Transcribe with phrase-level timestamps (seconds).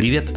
[0.00, 0.32] Привет!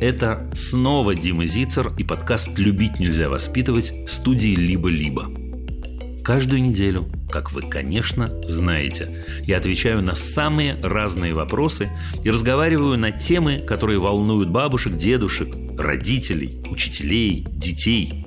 [0.00, 5.30] Это снова Дима Зицер и подкаст «Любить нельзя воспитывать» студии «Либо-либо».
[6.24, 11.90] Каждую неделю, как вы, конечно, знаете, я отвечаю на самые разные вопросы
[12.24, 18.24] и разговариваю на темы, которые волнуют бабушек, дедушек, родителей, учителей, детей.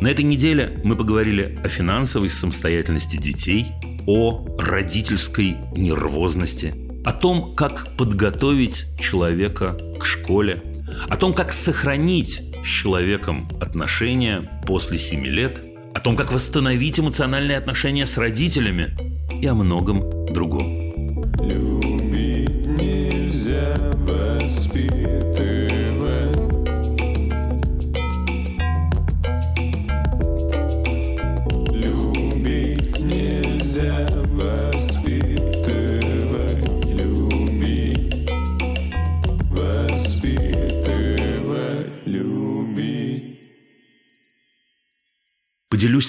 [0.00, 3.66] На этой неделе мы поговорили о финансовой самостоятельности детей,
[4.06, 6.72] о родительской нервозности–
[7.04, 10.62] о том, как подготовить человека к школе,
[11.08, 15.60] о том, как сохранить с человеком отношения после 7 лет,
[15.94, 18.96] о том, как восстановить эмоциональные отношения с родителями.
[19.40, 20.79] И о многом другом.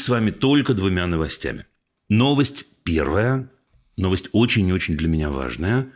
[0.01, 1.65] С вами только двумя новостями.
[2.09, 3.49] Новость первая,
[3.97, 5.91] новость очень и очень для меня важная.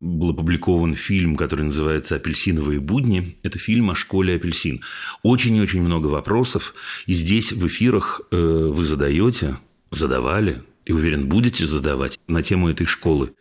[0.00, 3.36] Был опубликован фильм, который называется «Апельсиновые будни».
[3.42, 4.80] Это фильм о школе апельсин.
[5.22, 6.74] Очень и очень много вопросов.
[7.06, 9.58] И здесь в эфирах э, вы задаете,
[9.90, 13.34] задавали, и уверен, будете задавать на тему этой школы.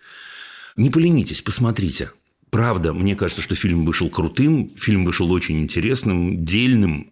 [0.76, 2.12] Не поленитесь, посмотрите.
[2.50, 7.12] Правда, мне кажется, что фильм вышел крутым, фильм вышел очень интересным, дельным.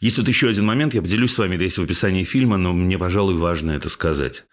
[0.00, 2.72] Есть тут еще один момент, я поделюсь с вами, это есть в описании фильма, но
[2.72, 4.44] мне, пожалуй, важно это сказать.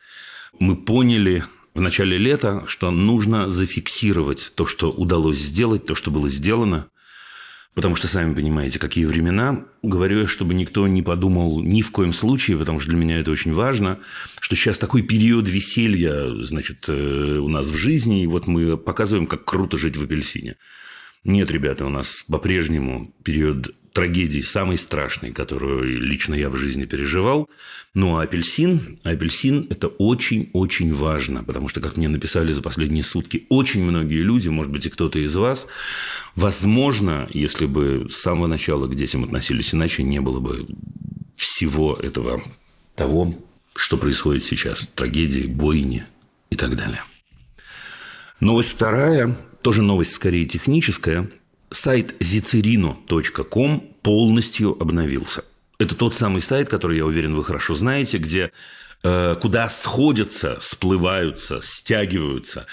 [0.60, 1.44] Мы поняли
[1.76, 6.88] в начале лета, что нужно зафиксировать то, что удалось сделать, то, что было сделано,
[7.76, 9.66] потому что сами понимаете, какие времена.
[9.84, 13.30] Говорю я, чтобы никто не подумал ни в коем случае, потому что для меня это
[13.30, 14.00] очень важно,
[14.40, 19.28] что сейчас такой период веселья, значит, э, у нас в жизни, и вот мы показываем,
[19.28, 20.56] как круто жить в апельсине.
[21.24, 27.50] Нет, ребята, у нас по-прежнему период трагедии, самой страшной, которую лично я в жизни переживал.
[27.94, 33.46] Ну, а апельсин, апельсин– это очень-очень важно, потому что, как мне написали за последние сутки,
[33.48, 35.68] очень многие люди, может быть, и кто-то из вас,
[36.36, 40.68] возможно, если бы с самого начала к детям относились иначе, не было бы
[41.38, 42.44] всего этого
[42.96, 43.34] того,
[43.78, 46.06] что происходит сейчас, трагедии, бойни
[46.50, 47.02] и так далее.
[48.42, 51.30] Новость вторая, тоже новость скорее техническая–
[51.76, 55.44] сайт zicерino.com полностью обновился.
[55.78, 58.52] Это тот самый сайт, который, я уверен, вы хорошо знаете, где
[59.04, 62.66] э, куда сходятся, сплываются, стягиваются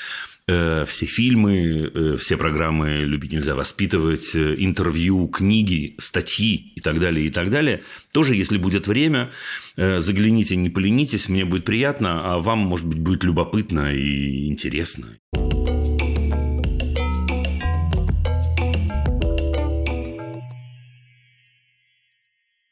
[0.47, 7.01] э, все фильмы, э, все программы «Любить нельзя воспитывать», э, интервью, книги, статьи и так
[7.01, 7.83] далее, и так далее.
[8.13, 9.31] Тоже, если будет время,
[9.77, 15.19] э, загляните, не поленитесь, мне будет приятно, а вам, может быть, будет любопытно и интересно.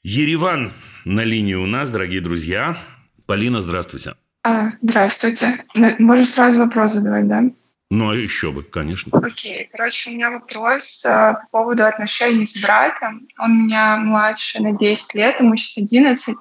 [0.02, 0.72] Ереван
[1.04, 2.78] на линии у нас, дорогие друзья.
[3.26, 4.14] Полина, здравствуйте.
[4.42, 5.62] А, здравствуйте.
[5.98, 7.42] Можно сразу вопрос задавать, да?
[7.90, 9.18] Ну, а еще бы, конечно.
[9.18, 9.68] Окей.
[9.70, 13.28] Короче, у меня вопрос а, по поводу отношений с братом.
[13.38, 16.34] Он у меня младше на 10 лет, ему сейчас 11.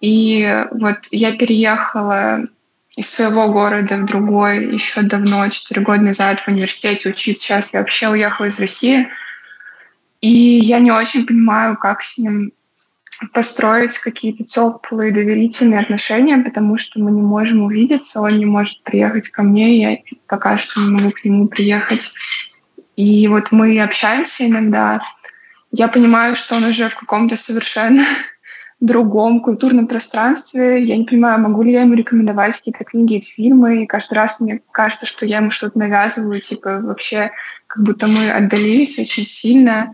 [0.00, 2.40] И вот я переехала
[2.96, 7.40] из своего города в другой еще давно, 4 года назад в университете учиться.
[7.40, 9.06] Сейчас я вообще уехала из России.
[10.20, 12.52] И я не очень понимаю, как с ним
[13.32, 19.28] построить какие-то теплые, доверительные отношения, потому что мы не можем увидеться, он не может приехать
[19.28, 22.10] ко мне, я пока что не могу к нему приехать.
[22.96, 25.00] И вот мы общаемся иногда.
[25.72, 28.04] Я понимаю, что он уже в каком-то совершенно
[28.80, 30.82] другом культурном пространстве.
[30.82, 33.84] Я не понимаю, могу ли я ему рекомендовать какие-то книги или фильмы.
[33.84, 37.30] И каждый раз мне кажется, что я ему что-то навязываю, типа вообще
[37.66, 39.92] как будто мы отдалились очень сильно.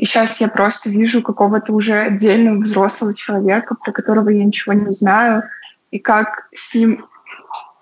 [0.00, 4.90] И сейчас я просто вижу какого-то уже отдельного взрослого человека, про которого я ничего не
[4.92, 5.42] знаю,
[5.90, 7.04] и как с ним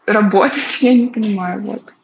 [0.04, 1.62] работать, я не понимаю.
[1.62, 1.94] Вот.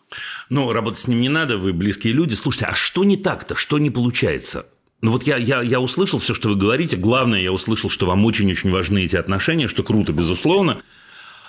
[0.51, 2.35] Ну, работать с ним не надо, вы близкие люди.
[2.35, 4.67] Слушайте, а что не так-то, что не получается?
[5.01, 6.97] Ну вот я, я, я услышал все, что вы говорите.
[6.97, 10.81] Главное, я услышал, что вам очень-очень важны эти отношения, что круто, безусловно.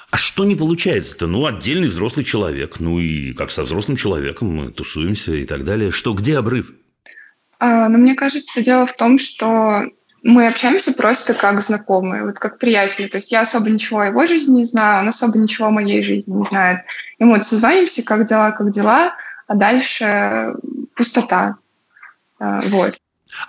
[0.10, 1.28] А что не получается-то?
[1.28, 2.80] Ну, отдельный взрослый человек.
[2.80, 5.92] Ну, и как со взрослым человеком мы тусуемся и так далее.
[5.92, 6.72] Что, где обрыв?
[7.60, 9.84] А, но мне кажется, дело в том, что
[10.24, 13.08] мы общаемся просто как знакомые, вот как приятели.
[13.08, 16.02] То есть я особо ничего о его жизни не знаю, он особо ничего о моей
[16.02, 16.82] жизни не знает.
[17.20, 19.16] И мы вот созваниваемся, как дела, как дела,
[19.48, 20.56] а дальше
[20.96, 21.58] пустота.
[22.40, 22.96] А, вот.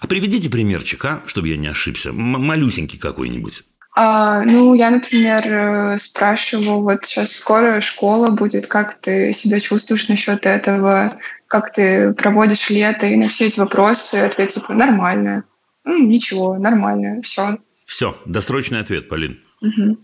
[0.01, 2.11] А приведите примерчик, а, чтобы я не ошибся.
[2.11, 3.63] М- малюсенький какой-нибудь.
[3.99, 10.09] А, ну, я, например, э, спрашиваю, вот сейчас скоро школа будет, как ты себя чувствуешь
[10.09, 11.15] насчет этого?
[11.49, 15.45] Как ты проводишь лето, и на все эти вопросы ответ типа нормально.
[15.85, 17.59] Ну, ничего, нормально, все.
[17.87, 19.41] Все, досрочный ответ, Полин.
[19.63, 19.99] Угу.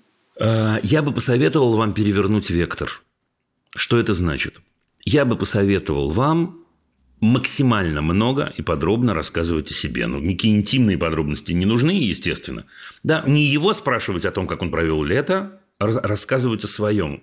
[0.83, 3.03] Я бы посоветовал вам перевернуть вектор.
[3.75, 4.61] Что это значит?
[5.05, 6.65] Я бы посоветовал вам
[7.21, 10.07] максимально много и подробно рассказывать о себе.
[10.07, 12.67] Ну, никакие интимные подробности не нужны, естественно.
[13.03, 17.23] Да, не его спрашивать о том, как он провел лето, а рассказывать о своем.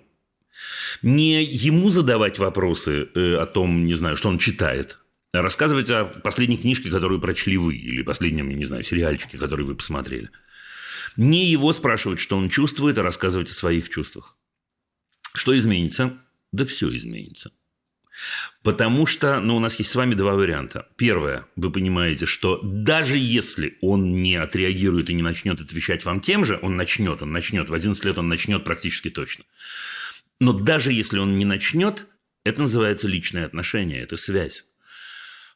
[1.02, 4.98] Не ему задавать вопросы э, о том, не знаю, что он читает,
[5.32, 9.74] а рассказывать о последней книжке, которую прочли вы, или последнем, не знаю, сериальчике, который вы
[9.74, 10.30] посмотрели.
[11.16, 14.36] Не его спрашивать, что он чувствует, а рассказывать о своих чувствах.
[15.34, 16.18] Что изменится?
[16.52, 17.52] Да все изменится.
[18.62, 20.88] Потому что, ну, у нас есть с вами два варианта.
[20.96, 26.44] Первое, вы понимаете, что даже если он не отреагирует и не начнет отвечать вам тем
[26.44, 29.44] же, он начнет, он начнет, в 11 лет он начнет практически точно.
[30.40, 32.06] Но даже если он не начнет,
[32.44, 34.64] это называется личные отношения, это связь.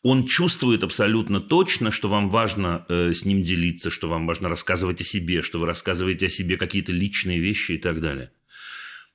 [0.03, 5.01] Он чувствует абсолютно точно, что вам важно э, с ним делиться, что вам важно рассказывать
[5.01, 8.31] о себе, что вы рассказываете о себе какие-то личные вещи и так далее.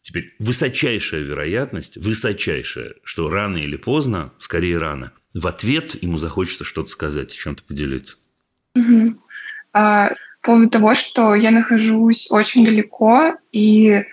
[0.02, 6.90] Теперь высочайшая вероятность, высочайшая, что рано или поздно, скорее рано, в ответ ему захочется что-то
[6.90, 8.18] сказать, о чем-то поделиться.
[8.74, 9.22] Угу.
[9.74, 10.10] А,
[10.42, 14.06] по поводу того, что я нахожусь очень далеко, и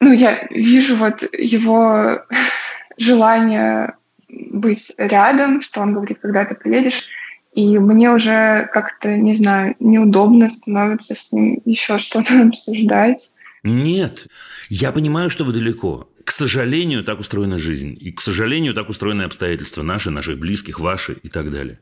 [0.00, 2.22] ну, я вижу вот его
[2.98, 3.94] желание
[4.28, 7.08] быть рядом, что он говорит, когда ты приедешь,
[7.54, 13.32] и мне уже как-то, не знаю, неудобно становится с ним еще что-то обсуждать.
[13.62, 14.28] Нет,
[14.68, 16.08] я понимаю, что вы далеко.
[16.24, 17.96] К сожалению, так устроена жизнь.
[17.98, 21.80] И, к сожалению, так устроены обстоятельства наши, наших близких, ваши и так далее.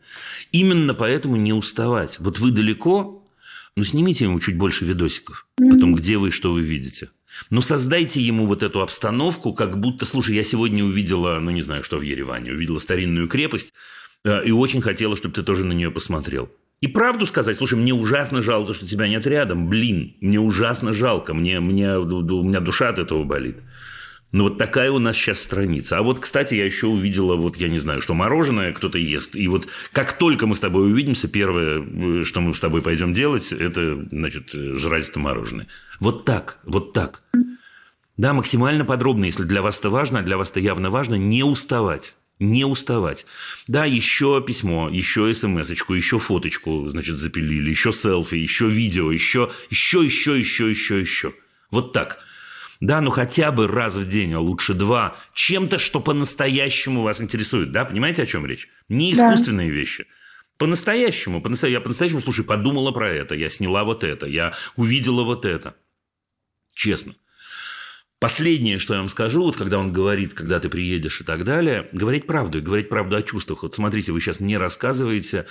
[0.52, 2.20] Именно поэтому не уставать.
[2.20, 3.26] Вот вы далеко,
[3.74, 5.76] ну, снимите ему чуть больше видосиков mm-hmm.
[5.76, 7.08] о том, где вы и что вы видите.
[7.50, 11.82] Но создайте ему вот эту обстановку, как будто, слушай, я сегодня увидела, ну, не знаю,
[11.82, 13.72] что в Ереване, увидела старинную крепость,
[14.24, 16.50] э, и очень хотела, чтобы ты тоже на нее посмотрел.
[16.80, 19.68] И правду сказать, слушай, мне ужасно жалко, что тебя нет рядом.
[19.68, 21.32] Блин, мне ужасно жалко.
[21.32, 23.60] Мне, мне, у меня душа от этого болит.
[24.32, 25.96] Ну, вот такая у нас сейчас страница.
[25.96, 29.36] А вот, кстати, я еще увидела, вот я не знаю, что мороженое кто-то ест.
[29.36, 33.52] И вот как только мы с тобой увидимся, первое, что мы с тобой пойдем делать,
[33.52, 35.68] это, значит, жрать это мороженое.
[36.04, 37.22] Вот так, вот так.
[38.18, 41.42] Да, максимально подробно, если для вас это важно, а для вас это явно важно, не
[41.42, 43.26] уставать не уставать.
[43.68, 50.04] Да, еще письмо, еще смс-очку, еще фоточку, значит, запилили, еще селфи, еще видео, еще, еще,
[50.04, 51.32] еще, еще, еще, еще.
[51.70, 52.18] Вот так.
[52.80, 55.16] Да, ну хотя бы раз в день, а лучше два.
[55.32, 57.70] Чем-то, что по-настоящему вас интересует.
[57.70, 58.68] Да, понимаете, о чем речь?
[58.88, 59.74] Не искусственные да.
[59.74, 60.06] вещи.
[60.58, 65.44] По-настоящему, по я по-настоящему, слушай, подумала про это, я сняла вот это, я увидела вот
[65.44, 65.76] это.
[66.74, 67.14] Честно.
[68.18, 71.88] Последнее, что я вам скажу, вот когда он говорит, когда ты приедешь и так далее,
[71.92, 73.62] говорить правду и говорить правду о чувствах.
[73.62, 75.46] Вот смотрите, вы сейчас мне рассказываете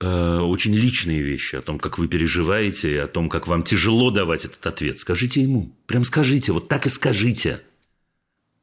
[0.00, 4.44] э, очень личные вещи о том, как вы переживаете, о том, как вам тяжело давать
[4.44, 4.98] этот ответ.
[4.98, 7.60] Скажите ему, прям скажите, вот так и скажите.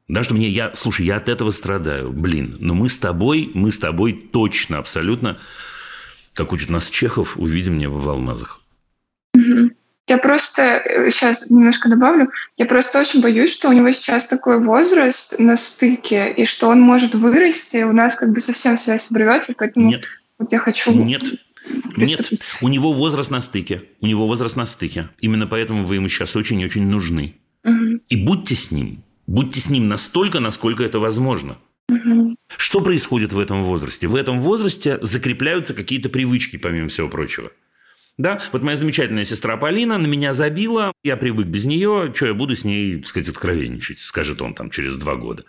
[0.08, 3.72] Да, что мне, я, слушай, я от этого страдаю, блин, но мы с тобой, мы
[3.72, 5.38] с тобой точно, абсолютно,
[6.34, 8.60] как учит нас Чехов, увидим небо в алмазах.
[10.06, 12.30] Я просто сейчас э, немножко добавлю.
[12.56, 16.80] Я просто очень боюсь, что у него сейчас такой возраст на стыке, и что он
[16.80, 20.06] может вырасти, и у нас как бы совсем связь обрывается, поэтому Нет.
[20.38, 20.92] вот я хочу...
[20.92, 21.22] Нет.
[21.96, 22.30] Нет,
[22.62, 23.82] у него возраст на стыке.
[24.00, 25.08] У него возраст на стыке.
[25.18, 27.34] Именно поэтому вы ему сейчас очень-очень нужны.
[27.64, 28.00] Угу.
[28.08, 29.02] И будьте с ним.
[29.26, 31.58] Будьте с ним настолько, насколько это возможно.
[31.88, 32.36] Угу.
[32.56, 34.06] Что происходит в этом возрасте?
[34.06, 37.50] В этом возрасте закрепляются какие-то привычки, помимо всего прочего.
[38.18, 42.34] Да, вот моя замечательная сестра Полина на меня забила, я привык без нее, что я
[42.34, 45.44] буду с ней, так сказать, откровенничать, скажет он там через два года.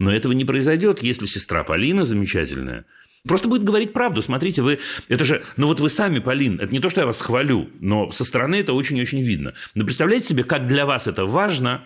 [0.00, 2.84] Но этого не произойдет, если сестра Полина замечательная,
[3.26, 4.22] Просто будет говорить правду.
[4.22, 4.78] Смотрите, вы...
[5.08, 5.42] Это же...
[5.56, 8.54] Ну вот вы сами, Полин, это не то, что я вас хвалю, но со стороны
[8.54, 9.54] это очень-очень видно.
[9.74, 11.84] Но представляете себе, как для вас это важно,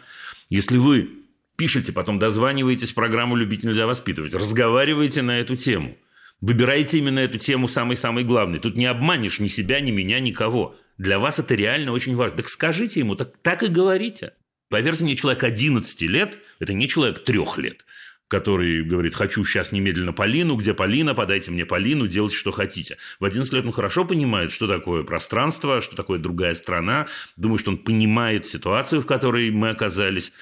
[0.50, 1.08] если вы
[1.56, 5.96] пишете, потом дозваниваетесь в программу «Любить нельзя воспитывать», разговариваете на эту тему–
[6.42, 8.58] Выбирайте именно эту тему самой-самой главной.
[8.58, 10.76] Тут не обманешь ни себя, ни меня, никого.
[10.99, 12.38] Для вас это реально очень важно.
[12.38, 14.34] Так скажите ему, так, так и говорите.
[14.68, 17.87] Поверьте мне, человек 11 лет– это не человек 3 лет,
[18.26, 22.96] который говорит, хочу сейчас немедленно Полину, где Полина, подайте мне Полину, делайте, что хотите.
[23.20, 27.06] В 11 лет он хорошо понимает, что такое пространство, что такое другая страна.
[27.37, 30.32] Думаю, что он понимает ситуацию, в которой мы оказались.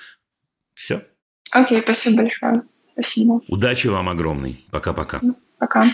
[0.72, 1.04] Все.
[1.50, 2.62] Окей, okay, спасибо большое.
[2.92, 3.42] Спасибо.
[3.48, 4.58] Удачи вам огромной.
[4.70, 5.20] Пока-пока.
[5.60, 5.84] Пока.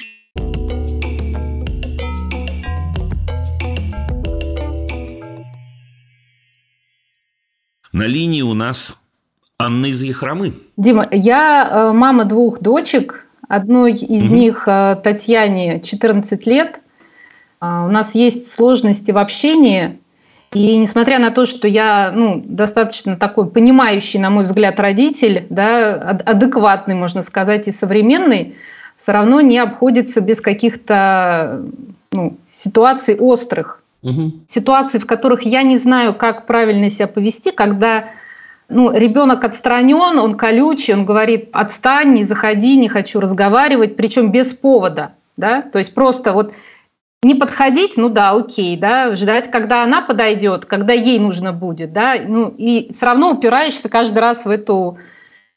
[7.93, 8.97] На линии у нас
[9.59, 10.55] Анна из Яхромы.
[10.79, 14.35] Дима, я э, мама двух дочек, Одной из угу.
[14.35, 16.81] них, э, Татьяне, 14 лет.
[17.61, 19.99] А, у нас есть сложности в общении.
[20.53, 25.95] И несмотря на то, что я ну, достаточно такой понимающий, на мой взгляд, родитель, да,
[25.95, 28.57] адекватный, можно сказать, и современный,
[29.07, 31.63] все равно не обходится без каких-то
[32.11, 33.81] ну, ситуаций острых.
[34.03, 34.33] Угу.
[34.49, 38.07] Ситуаций, в которых я не знаю, как правильно себя повести, когда
[38.69, 44.49] ну, ребенок отстранен, он колючий, он говорит, отстань, не заходи, не хочу разговаривать, причем без
[44.57, 45.13] повода.
[45.37, 45.63] Да?
[45.63, 46.53] То есть просто вот
[47.23, 52.17] не подходить, ну да, окей, да, ждать, когда она подойдет, когда ей нужно будет, да,
[52.27, 54.99] ну и все равно упираешься каждый раз в эту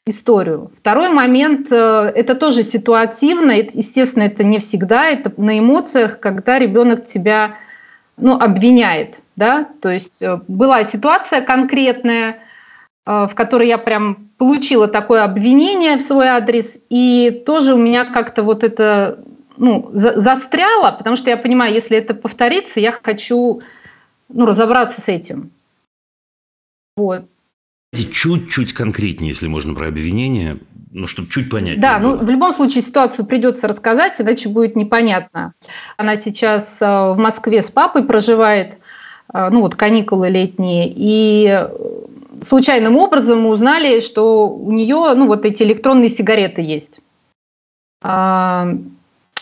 [0.06, 0.70] историю.
[0.78, 7.06] Второй момент, э, это тоже ситуативно, естественно, это не всегда, это на эмоциях, когда ребенок
[7.06, 7.56] тебя,
[8.16, 12.40] ну, обвиняет, да, то есть э, была ситуация конкретная,
[13.06, 18.04] э, в которой я прям получила такое обвинение в свой адрес, и тоже у меня
[18.06, 19.22] как-то вот это
[19.58, 23.60] ну, за, застряла, потому что я понимаю, если это повторится, я хочу
[24.30, 25.50] ну, разобраться с этим.
[26.96, 27.24] Вот.
[27.92, 30.58] Чуть-чуть конкретнее, если можно, про обвинение,
[30.92, 31.80] ну, чтобы чуть понять.
[31.80, 35.54] Да, ну, в любом случае ситуацию придется рассказать, иначе будет непонятно.
[35.96, 38.78] Она сейчас э, в Москве с папой проживает,
[39.32, 41.68] э, ну, вот каникулы летние, и
[42.46, 47.00] случайным образом мы узнали, что у нее, ну, вот эти электронные сигареты есть.
[48.02, 48.68] А,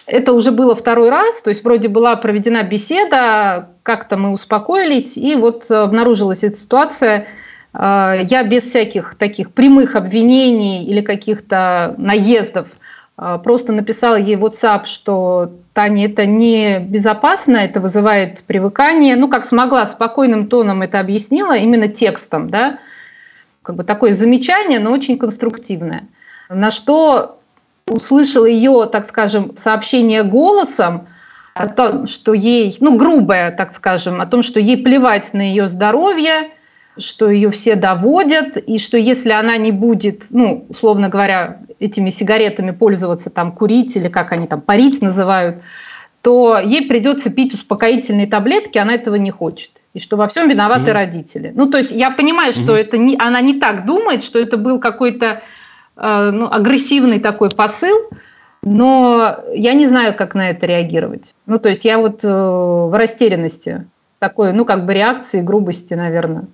[0.06, 5.34] это уже было второй раз, то есть вроде была проведена беседа, как-то мы успокоились, и
[5.34, 7.28] вот обнаружилась эта ситуация.
[7.72, 12.68] А, я без всяких таких прямых обвинений или каких-то наездов
[13.16, 19.16] а, просто написала ей WhatsApp, что Таня, это не безопасно, это вызывает привыкание.
[19.16, 22.78] Ну, как смогла, спокойным тоном это объяснила, именно текстом, да,
[23.62, 26.08] как бы такое замечание, но очень конструктивное.
[26.48, 27.38] На что
[27.86, 31.08] услышала ее, так скажем, сообщение голосом
[31.54, 35.68] о том, что ей, ну, грубое, так скажем, о том, что ей плевать на ее
[35.68, 36.50] здоровье,
[36.98, 42.72] что ее все доводят, и что если она не будет, ну, условно говоря, этими сигаретами
[42.72, 45.58] пользоваться, там, курить или как они там, парить называют,
[46.22, 49.70] то ей придется пить успокоительные таблетки, она этого не хочет.
[49.94, 50.92] И что во всем виноваты mm-hmm.
[50.92, 51.52] родители.
[51.54, 52.80] Ну, то есть я понимаю, что mm-hmm.
[52.80, 55.42] это не, она не так думает, что это был какой-то
[55.98, 58.08] Э, ну, агрессивный такой посыл,
[58.62, 61.34] но я не знаю, как на это реагировать.
[61.46, 63.86] Ну, то есть я вот э, в растерянности
[64.20, 66.46] такой, ну, как бы реакции, грубости, наверное.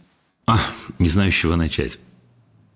[0.47, 0.59] А,
[0.99, 1.99] не знаю, с чего начать.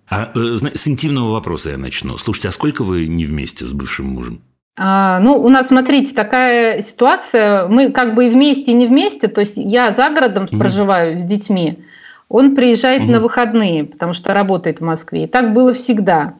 [0.08, 2.16] А э, с интимного вопроса я начну.
[2.16, 4.40] Слушайте, а сколько вы не вместе с бывшим мужем?
[4.76, 7.68] А, ну, у нас, смотрите, такая ситуация.
[7.68, 9.28] Мы как бы и вместе, и не вместе.
[9.28, 10.58] То есть я за городом угу.
[10.58, 11.84] проживаю с детьми.
[12.28, 13.12] Он приезжает угу.
[13.12, 15.24] на выходные, потому что работает в Москве.
[15.24, 16.34] И так было всегда.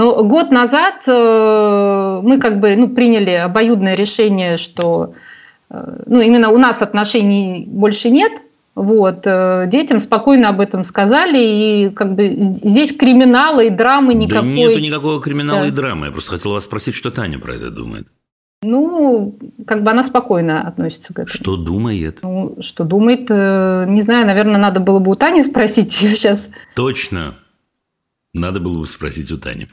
[0.00, 5.14] Ну, год назад э, мы как бы ну, приняли обоюдное решение, что
[5.70, 8.32] э, ну, именно у нас отношений больше нет,
[8.74, 14.48] вот, э, детям спокойно об этом сказали, и как бы здесь криминала и драмы никакой.
[14.48, 15.68] Да нету никакого криминала да.
[15.68, 16.06] и драмы.
[16.06, 18.08] Я просто хотел вас спросить, что Таня про это думает.
[18.62, 21.28] Ну, как бы она спокойно относится к этому.
[21.28, 22.20] Что думает?
[22.22, 26.48] Ну, что думает, не знаю, наверное, надо было бы у Тани спросить ее сейчас.
[26.74, 27.36] Точно.
[28.32, 29.68] Надо было бы спросить у Тани.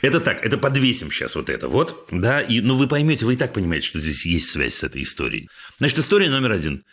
[0.00, 3.36] Это так, это подвесим сейчас вот это вот, да, и, ну, вы поймете, вы и
[3.36, 5.48] так понимаете, что здесь есть связь с этой историей.
[5.78, 6.84] Значит, история номер один.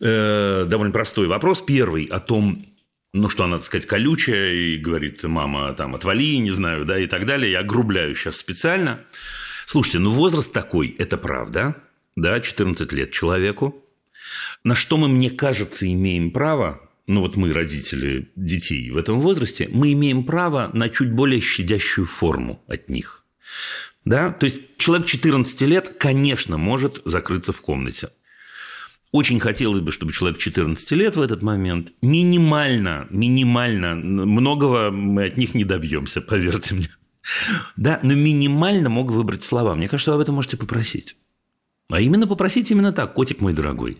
[0.00, 1.60] Э, довольно простой вопрос.
[1.60, 2.64] Первый о том,
[3.12, 7.06] ну, что она, так сказать, колючая, и говорит, мама, там, отвали, не знаю, да, и
[7.06, 7.52] так далее.
[7.52, 9.00] Я огрубляю сейчас специально.
[9.66, 11.76] Слушайте, ну, возраст такой, это правда,
[12.16, 13.84] да, 14 лет человеку.
[14.64, 19.68] На что мы, мне кажется, имеем право, ну вот мы, родители детей в этом возрасте,
[19.70, 23.24] мы имеем право на чуть более щадящую форму от них.
[24.04, 24.30] Да?
[24.30, 28.10] То есть человек 14 лет, конечно, может закрыться в комнате.
[29.12, 35.36] Очень хотелось бы, чтобы человек 14 лет в этот момент минимально, минимально, многого мы от
[35.36, 36.88] них не добьемся, поверьте мне.
[37.76, 39.74] Да, но минимально мог выбрать слова.
[39.74, 41.16] Мне кажется, вы об этом можете попросить.
[41.88, 43.98] А именно попросить именно так, котик мой дорогой.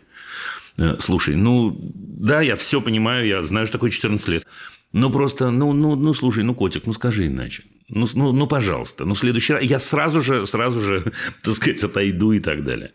[0.79, 4.47] Э, слушай, ну, да, я все понимаю, я знаю, что такое 14 лет.
[4.93, 7.65] Ну, просто, ну, ну, ну, слушай, ну, котик, ну, скажи иначе.
[7.89, 9.05] Ну, ну, ну, пожалуйста.
[9.05, 11.13] Ну, в следующий раз я сразу же, сразу же,
[11.43, 12.93] так сказать, отойду и так далее.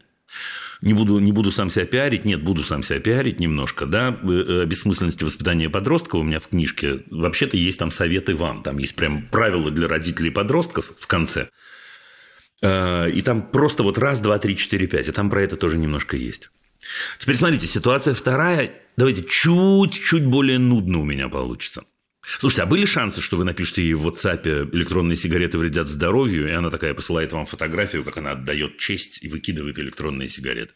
[0.85, 2.25] Не буду, не буду сам себя пиарить.
[2.25, 4.09] Нет, буду сам себя пиарить немножко, да.
[4.09, 7.01] О э, э, бессмысленности воспитания подростка у меня в книжке.
[7.09, 8.61] Вообще-то есть там советы вам.
[8.61, 11.49] Там есть прям правила для родителей подростков в конце.
[12.61, 15.07] И там просто вот раз, два, три, четыре, пять.
[15.07, 16.49] И там про это тоже немножко есть.
[17.17, 18.71] Теперь смотрите, ситуация вторая.
[18.95, 21.83] Давайте чуть-чуть более нудно у меня получится.
[22.27, 26.51] Слушайте, а были шансы, что вы напишете ей в WhatsApp «электронные сигареты вредят здоровью», и
[26.51, 30.73] она такая посылает вам фотографию, как она отдает честь и выкидывает электронные сигареты?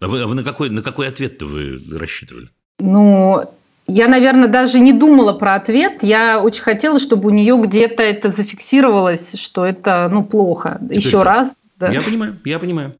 [0.00, 2.50] А вы, а вы на, какой, на какой ответ-то вы рассчитывали?
[2.78, 3.50] Ну,
[3.86, 6.02] я, наверное, даже не думала про ответ.
[6.02, 10.78] Я очень хотела, чтобы у нее где-то это зафиксировалось, что это ну, плохо.
[10.82, 11.24] Теперь Еще так.
[11.24, 11.52] раз.
[11.78, 11.90] Да.
[11.90, 12.98] Я понимаю, я понимаю.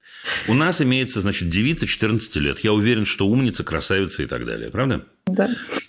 [0.48, 2.58] У нас имеется, значит, девица 14 лет.
[2.60, 4.70] Я уверен, что умница, красавица и так далее.
[4.70, 5.06] Правда?
[5.26, 5.48] Да.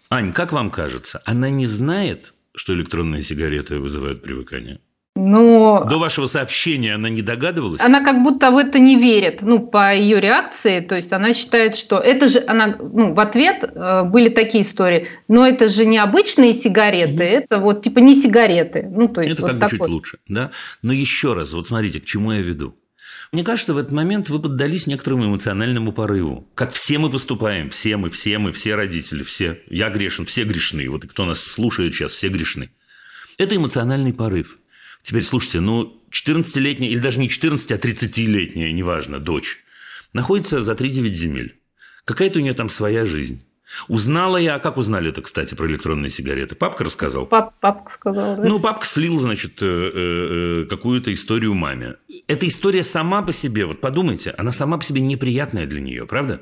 [0.09, 4.79] Ань, как вам кажется, она не знает, что электронные сигареты вызывают привыкание?
[5.17, 5.85] Но...
[5.89, 7.79] До вашего сообщения она не догадывалась?
[7.79, 10.81] Она как будто в это не верит, ну, по ее реакции.
[10.81, 15.07] То есть она считает, что это же, она, ну, в ответ э, были такие истории,
[15.29, 17.21] но это же не обычные сигареты, угу.
[17.21, 18.89] это вот типа не сигареты.
[18.91, 20.51] Ну, то есть это вот как бы чуть лучше, да?
[20.81, 22.75] Но еще раз, вот смотрите, к чему я веду.
[23.31, 26.47] Мне кажется, в этот момент вы поддались некоторому эмоциональному порыву.
[26.55, 29.61] Как все мы поступаем, все мы, все мы, все родители, все.
[29.69, 30.89] Я грешен, все грешны.
[30.89, 32.69] Вот кто нас слушает сейчас, все грешны.
[33.37, 34.57] Это эмоциональный порыв.
[35.05, 39.59] Теперь слушайте, ну 14-летняя, или даже не 14, а 30-летняя, неважно, дочь,
[40.13, 41.59] находится за 3-9 земель.
[42.05, 43.45] Какая-то у нее там своя жизнь.
[43.87, 46.55] Узнала я, а как узнали это, кстати, про электронные сигареты?
[46.55, 47.27] Папка рассказал?
[47.27, 48.43] Пап, папка сказал, да?
[48.47, 51.97] Ну, папка слил, значит, э, э, э, какую-то историю маме.
[52.25, 56.41] Эта история сама по себе, вот подумайте, она сама по себе неприятная для нее, правда?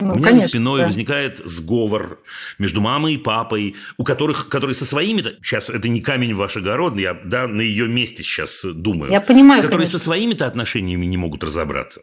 [0.00, 0.86] Ну, У меня конечно, за спиной да.
[0.86, 2.22] возникает сговор
[2.58, 6.56] между мамой и папой, у которых, которые со своими, сейчас это не камень в ваш
[6.56, 9.12] огород, я да, на ее месте сейчас думаю.
[9.12, 9.62] Я понимаю.
[9.62, 9.98] Которые конечно.
[9.98, 12.02] со своими-то отношениями не могут разобраться.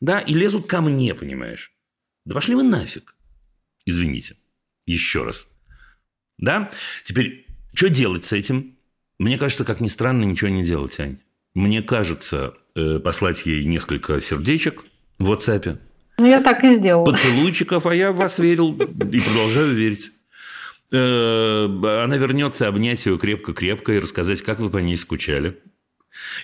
[0.00, 1.72] Да, и лезут ко мне, понимаешь.
[2.24, 3.14] Да пошли вы нафиг.
[3.84, 4.36] Извините.
[4.86, 5.48] Еще раз.
[6.38, 6.70] Да?
[7.04, 8.76] Теперь, что делать с этим?
[9.18, 11.18] Мне кажется, как ни странно, ничего не делать, Ань.
[11.54, 14.84] Мне кажется, э, послать ей несколько сердечек
[15.18, 15.78] в WhatsApp.
[16.18, 17.04] Ну, я так и сделал.
[17.04, 20.10] Поцелуйчиков, а я в вас верил и продолжаю верить.
[20.92, 21.64] Э,
[22.04, 25.58] она вернется обнять ее крепко-крепко и рассказать, как вы по ней скучали.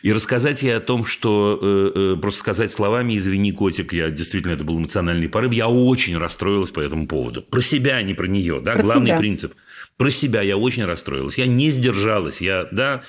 [0.03, 4.53] И рассказать ей о том, что э, э, просто сказать словами «извини, котик, я действительно,
[4.53, 7.43] это был эмоциональный порыв», я очень расстроилась по этому поводу.
[7.43, 9.19] Про себя, а не про нее, да, про главный себя.
[9.19, 9.55] принцип.
[9.97, 13.03] Про себя я очень расстроилась, я не сдержалась, я, да.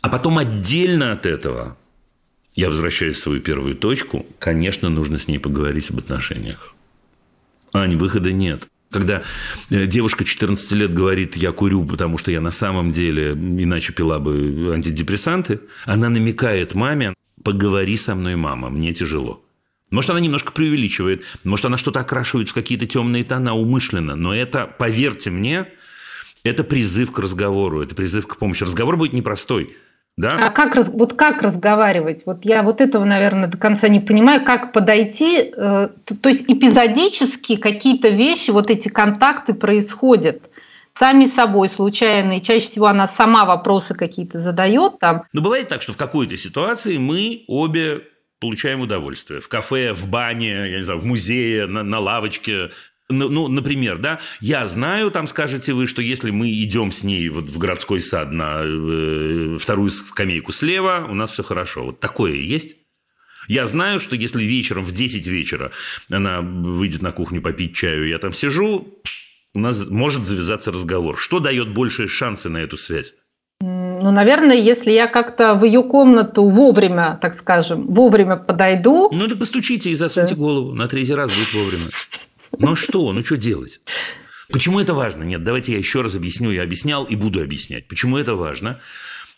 [0.00, 1.76] А потом отдельно от этого
[2.56, 6.74] я возвращаюсь в свою первую точку, конечно, нужно с ней поговорить об отношениях.
[7.72, 8.66] Ань, выхода нет.
[8.90, 9.22] Когда
[9.68, 14.18] э, девушка 14 лет говорит, я курю, потому что я на самом деле иначе пила
[14.18, 19.44] бы антидепрессанты, она намекает маме, поговори со мной, мама, мне тяжело.
[19.90, 24.66] Может, она немножко преувеличивает, может, она что-то окрашивает в какие-то темные тона умышленно, но это,
[24.66, 25.66] поверьте мне,
[26.42, 28.64] это призыв к разговору, это призыв к помощи.
[28.64, 29.76] Разговор будет непростой.
[30.16, 30.38] Да?
[30.42, 32.22] А как, вот как разговаривать?
[32.24, 35.52] Вот я вот этого, наверное, до конца не понимаю, как подойти.
[35.54, 40.40] Э, то, то есть эпизодически какие-то вещи, вот эти контакты происходят
[40.98, 42.40] сами собой, случайные.
[42.40, 45.24] Чаще всего она сама вопросы какие-то задает там.
[45.34, 48.04] Но бывает так, что в какой-то ситуации мы обе
[48.40, 49.40] получаем удовольствие.
[49.40, 52.70] В кафе, в бане, я не знаю, в музее, на, на лавочке,
[53.08, 57.28] ну, ну, например, да, я знаю, там скажете вы, что если мы идем с ней
[57.28, 61.84] вот в городской сад на э, вторую скамейку слева, у нас все хорошо.
[61.84, 62.76] Вот такое есть?
[63.48, 65.70] Я знаю, что если вечером в 10 вечера
[66.10, 69.00] она выйдет на кухню попить чаю, я там сижу,
[69.54, 71.16] у нас может завязаться разговор.
[71.16, 73.14] Что дает большие шансы на эту связь?
[73.60, 79.08] Ну, наверное, если я как-то в ее комнату вовремя, так скажем, вовремя подойду.
[79.12, 80.40] Ну, так постучите и засуньте да.
[80.40, 80.74] голову.
[80.74, 81.90] На третий раз будет вовремя.
[82.58, 83.80] Ну что, ну что делать?
[84.50, 85.22] Почему это важно?
[85.24, 86.50] Нет, давайте я еще раз объясню.
[86.50, 87.88] Я объяснял и буду объяснять.
[87.88, 88.80] Почему это важно?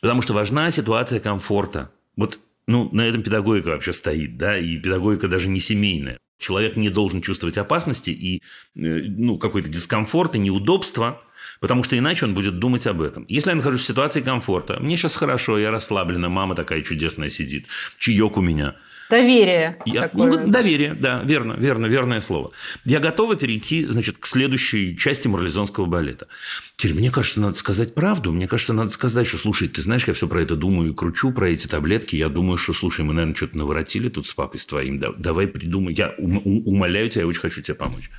[0.00, 1.90] Потому что важна ситуация комфорта.
[2.16, 6.18] Вот ну, на этом педагогика вообще стоит, да, и педагогика даже не семейная.
[6.38, 8.42] Человек не должен чувствовать опасности и
[8.76, 11.22] э, ну, какой-то дискомфорт и неудобства,
[11.60, 13.24] потому что иначе он будет думать об этом.
[13.28, 17.66] Если я нахожусь в ситуации комфорта, мне сейчас хорошо, я расслаблена, мама такая чудесная сидит,
[17.98, 18.76] чаек у меня–
[19.10, 19.78] Доверие.
[19.86, 22.52] Я, ну, доверие, да, верно, верно, верное слово.
[22.84, 26.28] Я готова перейти, значит, к следующей части марлезонского балета.
[26.76, 28.32] Теперь, мне кажется, надо сказать правду.
[28.32, 31.32] Мне кажется, надо сказать, что, слушай, ты знаешь, я все про это думаю и кручу,
[31.32, 32.16] про эти таблетки.
[32.16, 34.98] Я думаю, что, слушай, мы, наверное, что-то наворотили тут с папой, с твоим.
[34.98, 35.94] давай придумай.
[35.94, 38.10] Я умоляю тебя, я очень хочу тебе помочь.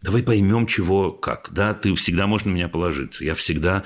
[0.00, 1.48] Давай поймем, чего, как.
[1.52, 3.24] Да, ты всегда можешь на меня положиться.
[3.24, 3.84] Я всегда...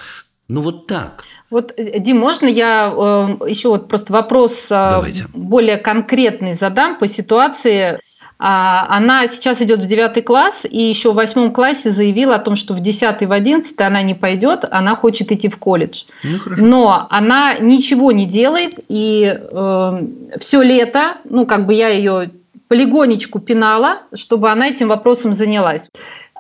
[0.49, 1.25] Ну, вот так.
[1.51, 5.03] Вот, э, Дим, можно я э, еще вот просто вопрос э,
[5.35, 7.99] более конкретный задам по ситуации?
[8.43, 12.57] А, она сейчас идет в девятый класс и еще в восьмом классе заявила о том,
[12.57, 16.05] что в десятый, в одиннадцатый она не пойдет, она хочет идти в колледж.
[16.23, 20.03] Ну, Но она ничего не делает, и э,
[20.41, 22.31] все лето, ну как бы я ее
[22.69, 25.83] полигонечку пинала, чтобы она этим вопросом занялась.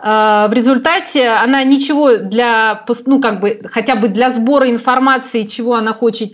[0.02, 5.92] В результате она ничего для, ну, как бы, хотя бы для сбора информации, чего она
[5.92, 6.32] хочет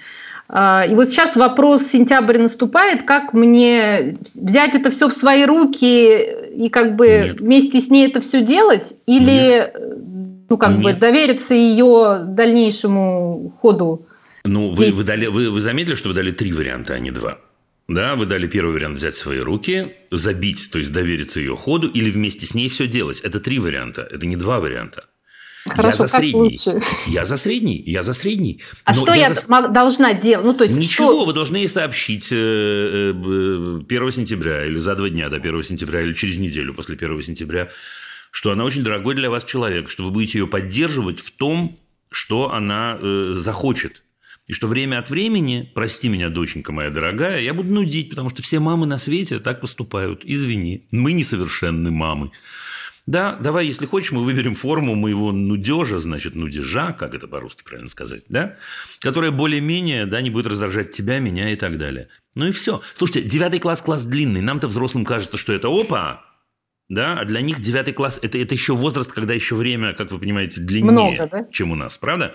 [0.49, 6.23] и вот сейчас вопрос сентябрь наступает, как мне взять это все в свои руки
[6.55, 7.41] и как бы Нет.
[7.41, 9.77] вместе с ней это все делать, или Нет.
[10.49, 10.83] ну как Нет.
[10.83, 14.07] бы довериться ее дальнейшему ходу?
[14.45, 17.39] Ну, вы, вы, дали, вы, вы заметили, что вы дали три варианта, а не два?
[17.89, 22.11] Да, вы дали первый вариант взять свои руки, забить, то есть довериться ее ходу, или
[22.11, 23.21] вместе с ней все делать.
[23.21, 25.05] Это три варианта, это не два варианта.
[25.69, 26.41] Хорошо, я за средний.
[26.41, 26.81] Лучше?
[27.07, 28.63] Я за средний, я за средний.
[28.85, 29.69] А что я, я за...
[29.69, 30.47] должна делать?
[30.47, 31.25] Ну, то есть Ничего, что...
[31.25, 36.03] вы должны ей сообщить 1 э, э, сентября или за два дня до 1 сентября
[36.03, 37.71] или через неделю после 1 сентября,
[38.31, 41.79] что она очень дорогой для вас человек, что вы будете ее поддерживать в том,
[42.11, 44.03] что она э, захочет.
[44.47, 48.43] И что время от времени, прости меня, доченька моя дорогая, я буду нудить, потому что
[48.43, 50.23] все мамы на свете так поступают.
[50.25, 52.31] Извини, мы несовершенны мамы.
[53.07, 57.89] Да, давай, если хочешь, мы выберем форму моего нудежа, значит, нудежа, как это по-русски правильно
[57.89, 58.57] сказать, да,
[59.01, 62.09] которая более-менее, да, не будет раздражать тебя, меня и так далее.
[62.35, 62.83] Ну и все.
[62.95, 64.41] Слушайте, девятый класс– класс длинный.
[64.41, 66.25] Нам-то взрослым кажется, что это опа,
[66.89, 70.19] да, а для них девятый класс это,– это еще возраст, когда еще время, как вы
[70.19, 71.49] понимаете, длиннее, Много, да?
[71.53, 72.35] чем у нас, правда?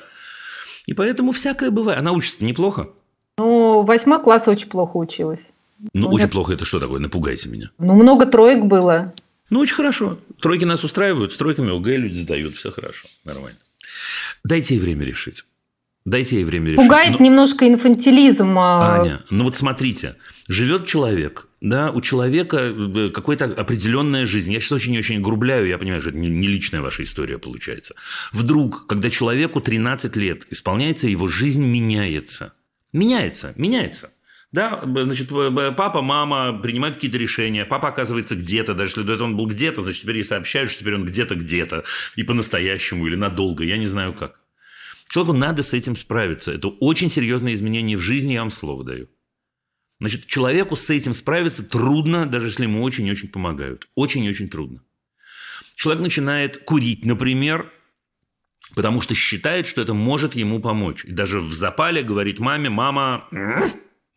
[0.85, 1.99] И поэтому всякое бывает.
[1.99, 2.89] Она учится неплохо.
[3.37, 5.39] Ну, восьмой класс очень плохо училась.
[5.79, 6.31] Ну, ну очень нет.
[6.31, 6.99] плохо это что такое?
[6.99, 7.71] Напугайте меня.
[7.79, 9.13] Ну, много троек было.
[9.49, 10.17] Ну, очень хорошо.
[10.39, 13.57] Тройки нас устраивают, с тройками ОГЭ люди сдают, все хорошо, нормально.
[14.43, 15.43] Дайте ей время решить.
[16.05, 16.83] Дайте ей время решить.
[16.83, 18.57] Пугает ну, немножко инфантилизм.
[18.57, 20.15] А Аня, ну вот смотрите,
[20.51, 24.51] живет человек, да, у человека э, какая-то определенная жизнь.
[24.51, 27.95] Я сейчас очень-очень грубляю, я понимаю, что это не личная ваша история получается.
[28.33, 32.53] Вдруг, когда человеку 13 лет исполняется, его жизнь меняется.
[32.93, 34.11] Меняется, меняется.
[34.51, 39.37] Да, значит, папа, мама принимают какие-то решения, папа оказывается где-то, даже если до этого он
[39.37, 41.85] был где-то, значит, теперь ей сообщают, что теперь он где-то, где-то,
[42.17, 44.41] и по-настоящему, или надолго, я не знаю как.
[45.09, 46.51] Человеку надо с этим справиться.
[46.51, 49.07] Это очень серьезное изменение в жизни, я вам слово даю.
[50.01, 53.87] Значит, человеку с этим справиться трудно, даже если ему очень-очень помогают.
[53.93, 54.81] Очень-очень трудно.
[55.75, 57.71] Человек начинает курить, например,
[58.73, 61.05] потому что считает, что это может ему помочь.
[61.05, 63.27] И даже в запале говорит маме, мама,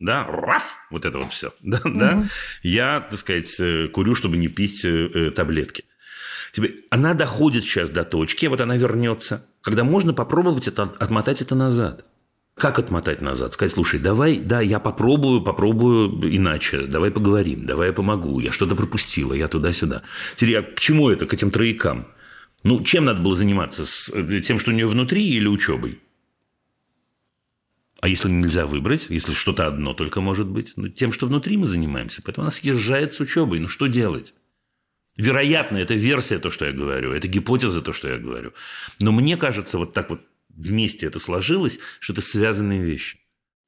[0.00, 1.98] да, раф, вот это вот все, да, угу.
[1.98, 2.28] да.
[2.62, 5.84] Я, так сказать, э, курю, чтобы не пить э, э, таблетки.
[6.52, 11.54] Тебе, она доходит сейчас до точки, вот она вернется, когда можно попробовать это, отмотать это
[11.54, 12.06] назад.
[12.54, 13.52] Как отмотать назад?
[13.52, 18.76] Сказать, слушай, давай, да, я попробую, попробую иначе, давай поговорим, давай я помогу, я что-то
[18.76, 20.02] пропустила, я туда-сюда.
[20.36, 22.06] Теперь, а к чему это, к этим троякам?
[22.62, 23.84] Ну, чем надо было заниматься?
[23.84, 26.00] С э, тем, что у нее внутри или учебой?
[28.00, 31.66] А если нельзя выбрать, если что-то одно только может быть, ну, тем, что внутри мы
[31.66, 32.22] занимаемся.
[32.22, 33.58] Поэтому она съезжает с учебой.
[33.58, 34.34] Ну, что делать?
[35.16, 38.52] Вероятно, это версия, то, что я говорю, это гипотеза, то, что я говорю.
[39.00, 40.20] Но мне кажется, вот так вот
[40.56, 43.18] вместе это сложилось, что это связанные вещи.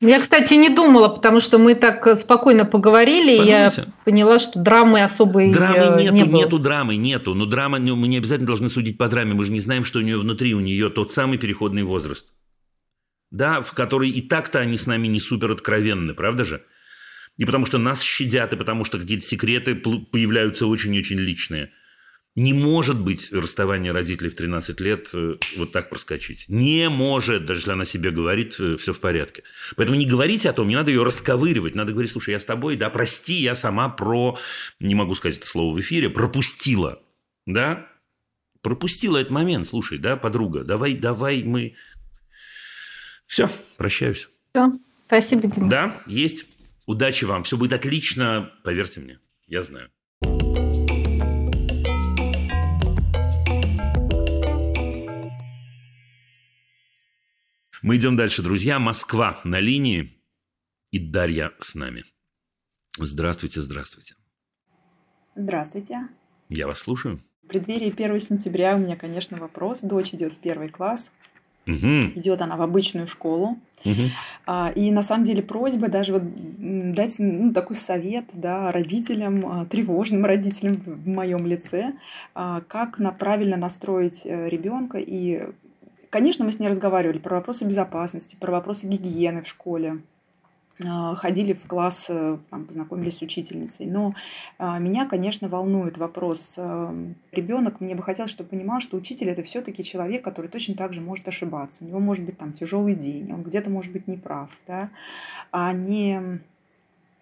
[0.00, 3.72] Я, кстати, не думала, потому что мы так спокойно поговорили, и я
[4.04, 6.36] поняла, что драмы особой драмы нету, не было.
[6.38, 7.32] нету драмы, нету.
[7.32, 10.00] Но драма, ну, мы не обязательно должны судить по драме, мы же не знаем, что
[10.00, 12.28] у нее внутри, у нее тот самый переходный возраст,
[13.30, 16.62] да, в который и так-то они с нами не супер откровенны, правда же?
[17.38, 21.70] И потому что нас щадят, и потому что какие-то секреты появляются очень-очень личные–
[22.36, 26.44] не может быть расставание родителей в 13 лет э, вот так проскочить.
[26.48, 29.42] Не может, даже если она себе говорит, э, все в порядке.
[29.74, 31.74] Поэтому не говорите о том, не надо ее расковыривать.
[31.74, 34.38] Надо говорить, слушай, я с тобой, да, прости, я сама про,
[34.80, 37.02] не могу сказать это слово в эфире, пропустила.
[37.46, 37.88] Да?
[38.60, 41.74] Пропустила этот момент, слушай, да, подруга, давай, давай мы...
[43.26, 44.28] Все, прощаюсь.
[44.52, 44.72] Все,
[45.06, 45.70] спасибо, Дима.
[45.70, 46.44] Да, есть.
[46.84, 49.18] Удачи вам, все будет отлично, поверьте мне,
[49.48, 49.90] я знаю.
[57.82, 58.78] Мы идем дальше, друзья.
[58.78, 60.18] Москва на линии
[60.92, 62.04] и Дарья с нами.
[62.98, 64.14] Здравствуйте, здравствуйте.
[65.34, 66.08] Здравствуйте.
[66.48, 67.22] Я вас слушаю.
[67.42, 69.82] В преддверии 1 сентября у меня, конечно, вопрос.
[69.82, 71.12] Дочь идет в первый класс.
[71.66, 72.14] Угу.
[72.14, 73.58] Идет она в обычную школу.
[73.84, 74.02] Угу.
[74.76, 76.22] И на самом деле просьба даже вот
[76.94, 81.92] дать ну, такой совет да, родителям, а, тревожным родителям в моем лице,
[82.34, 85.50] а, как на правильно настроить э, ребенка и
[86.16, 90.00] Конечно, мы с ней разговаривали про вопросы безопасности, про вопросы гигиены в школе
[90.82, 93.84] а, ходили в класс, э, там, познакомились с учительницей.
[93.84, 94.14] Но
[94.56, 96.54] а, меня, конечно, волнует вопрос.
[96.56, 96.94] А,
[97.32, 101.02] ребенок, мне бы хотелось, чтобы понимал, что учитель это все-таки человек, который точно так же
[101.02, 101.84] может ошибаться.
[101.84, 104.88] У него может быть там тяжелый день, он где-то может быть неправ, да,
[105.50, 106.40] а не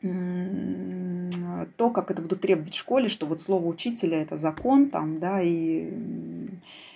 [0.02, 5.40] то, как это будут требовать в школе, что вот слово учителя это закон, там, да,
[5.42, 5.90] и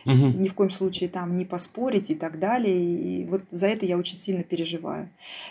[0.08, 0.38] угу.
[0.38, 2.76] ни в коем случае там не поспорить и так далее.
[2.76, 5.08] И вот за это я очень сильно переживаю.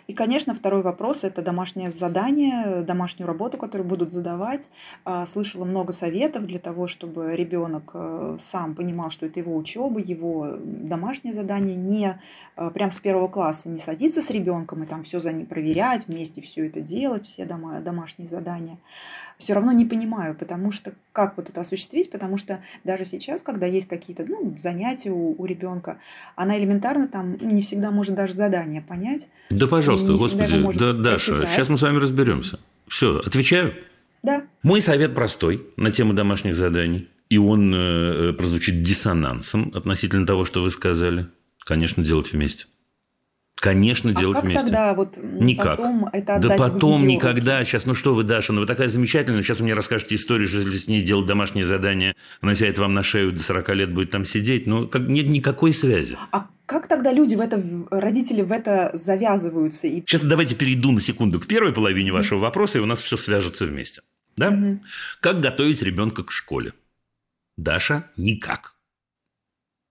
[0.07, 4.69] И, конечно, второй вопрос это домашнее задание, домашнюю работу, которую будут задавать.
[5.05, 9.99] А, слышала много советов для того, чтобы ребенок э, сам понимал, что это его учеба,
[9.99, 12.19] его домашнее задание, не
[12.55, 16.07] э, прям с первого класса не садиться с ребенком и там все за ним проверять,
[16.07, 18.77] вместе все это делать, все дома, домашние задания
[19.37, 23.65] все равно не понимаю, потому что как вот это осуществить, потому что даже сейчас, когда
[23.65, 25.99] есть какие-то ну, занятия у, у ребенка,
[26.35, 29.27] она элементарно там не всегда может даже задание понять.
[29.49, 31.55] Да, пожалуйста, господи, да, Даша, прочитать.
[31.55, 32.59] сейчас мы с вами разберемся.
[32.87, 33.73] Все, отвечаю?
[34.23, 34.43] Да.
[34.63, 40.61] Мой совет простой на тему домашних заданий, и он э, прозвучит диссонансом относительно того, что
[40.63, 41.27] вы сказали.
[41.59, 42.65] Конечно, делать вместе.
[43.59, 44.63] Конечно, а делать как вместе.
[44.63, 45.77] тогда вот Никак.
[45.77, 47.59] потом это Да потом никогда.
[47.59, 47.71] Руки?
[47.71, 49.41] Сейчас, ну что вы, Даша, ну вы такая замечательная.
[49.41, 52.93] Сейчас вы мне расскажете историю, что если с ней делать домашнее задание, она сядет вам
[52.93, 54.67] на шею до 40 лет будет там сидеть.
[54.67, 56.17] Ну, как, нет никакой связи.
[56.31, 59.87] А как тогда люди в это, родители в это завязываются?
[59.87, 60.01] И...
[60.01, 62.41] Сейчас давайте перейду на секунду к первой половине вашего mm-hmm.
[62.41, 64.01] вопроса, и у нас все свяжется вместе.
[64.35, 64.51] Да?
[64.51, 64.79] Mm-hmm.
[65.19, 66.73] Как готовить ребенка к школе?
[67.57, 68.76] Даша– никак.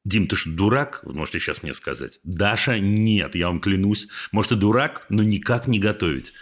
[0.06, 1.00] Дим, ты что, дурак?
[1.02, 2.20] Вы можете сейчас мне сказать.
[2.22, 4.06] Даша, нет, я вам клянусь.
[4.30, 6.32] Может, и дурак, но никак не готовить.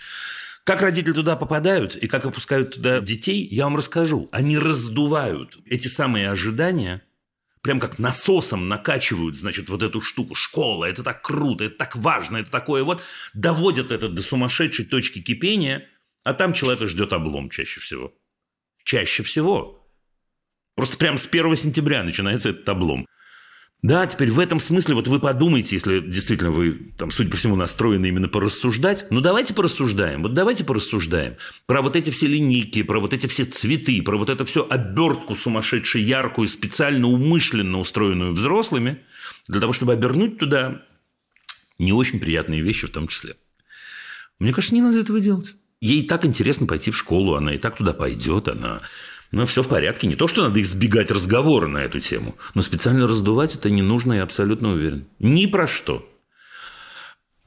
[0.65, 4.29] Как родители туда попадают и как опускают туда детей, я вам расскажу.
[4.33, 7.05] Они раздувают эти самые ожидания,
[7.63, 10.35] прям как насосом накачивают, значит, вот эту штуку.
[10.35, 13.03] Школа, это так круто, это так важно, это такое вот.
[13.33, 15.89] Доводят это до сумасшедшей точки кипения,
[16.23, 18.13] а там человека ждет облом чаще всего.
[18.85, 19.89] Чаще всего.
[20.75, 23.07] Просто прям с 1 сентября начинается этот облом.
[23.85, 27.55] Да, теперь в этом смысле, вот вы подумайте, если действительно вы, там, судя по всему,
[27.55, 32.99] настроены именно порассуждать, ну давайте порассуждаем, вот давайте порассуждаем про вот эти все линейки, про
[32.99, 39.03] вот эти все цветы, про вот это все обертку сумасшедшую, яркую, специально, умышленно устроенную взрослыми,
[39.49, 40.81] для того, чтобы обернуть туда
[41.79, 43.37] не очень приятные вещи в том числе.
[44.39, 45.57] Мне кажется, не надо этого делать.
[45.83, 48.81] Ей так интересно пойти в школу, она и так туда пойдет, она
[49.35, 50.07] ну, все в порядке.
[50.07, 54.15] Не то, что надо избегать разговора на эту тему, но специально раздувать это не нужно,
[54.15, 55.07] я абсолютно уверен.
[55.19, 56.09] Ни про что.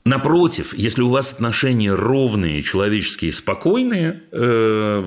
[0.06, 5.04] Напротив, если у вас отношения ровные, человеческие, спокойные, э,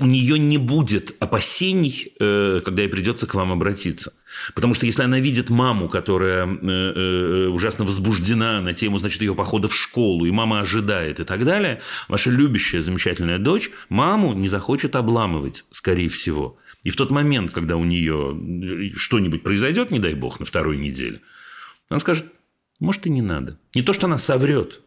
[0.00, 4.12] у нее не будет опасений, э, когда ей придется к вам обратиться.
[4.54, 9.34] Потому что если она видит маму, которая э, э, ужасно возбуждена на тему, значит, ее
[9.34, 14.48] похода в школу, и мама ожидает и так далее, ваша любящая, замечательная дочь маму не
[14.48, 16.58] захочет обламывать, скорее всего.
[16.82, 21.20] И в тот момент, когда у нее что-нибудь произойдет, не дай бог, на второй неделе,
[21.90, 22.26] она скажет,
[22.78, 23.58] может, и не надо.
[23.74, 24.80] Не то, что она соврет,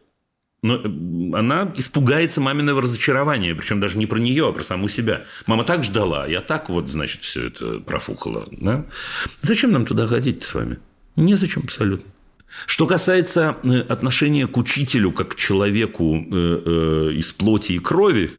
[0.64, 5.24] но э, она испугается маминого разочарования, причем даже не про нее, а про саму себя.
[5.46, 8.48] Мама так ждала, я так вот, значит, все это профукала.
[8.50, 8.86] Да?
[9.42, 10.78] Зачем нам туда ходить с вами?
[11.16, 12.10] Незачем абсолютно.
[12.64, 18.30] Что касается э, отношения к учителю как к человеку э, из плоти и крови,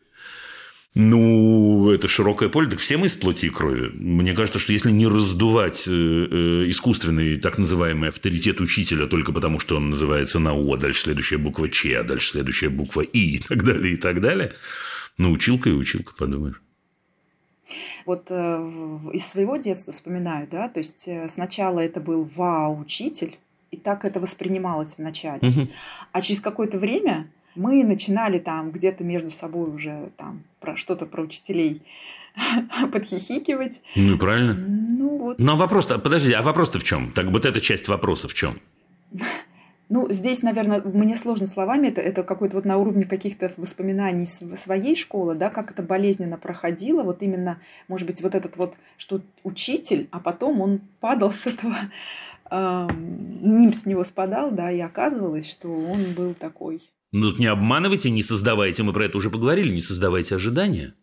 [0.97, 3.91] ну, это широкое поле, так все мы из плоти и крови.
[3.93, 9.59] Мне кажется, что если не раздувать э, э, искусственный так называемый авторитет учителя только потому,
[9.59, 13.39] что он называется на О, дальше следующая буква Ч, а дальше следующая буква И и
[13.39, 14.53] так далее, и так далее,
[15.17, 16.61] ну, училка и училка, подумаешь.
[18.05, 23.35] Вот э, из своего детства вспоминаю, да, то есть э, сначала это был вау-учитель,
[23.71, 25.45] и так это воспринималось вначале.
[25.45, 25.67] Угу.
[26.13, 31.23] А через какое-то время мы начинали там где-то между собой уже там про что-то про
[31.23, 31.81] учителей
[32.91, 33.81] подхихикивать.
[33.95, 34.53] Ну, правильно.
[34.53, 35.39] Ну, вот.
[35.39, 37.11] Ну, а вопрос-то, подожди, а вопрос-то в чем?
[37.11, 38.59] Так вот эта часть вопроса в чем?
[39.87, 44.95] Ну, здесь, наверное, мне сложно словами, это, это какой-то вот на уровне каких-то воспоминаний своей
[44.95, 50.07] школы, да, как это болезненно проходило, вот именно, может быть, вот этот вот, что учитель,
[50.09, 51.75] а потом он падал с этого,
[52.49, 56.81] э, ним с него спадал, да, и оказывалось, что он был такой
[57.15, 60.95] ну, тут не обманывайте, не создавайте, мы про это уже поговорили, не создавайте ожидания.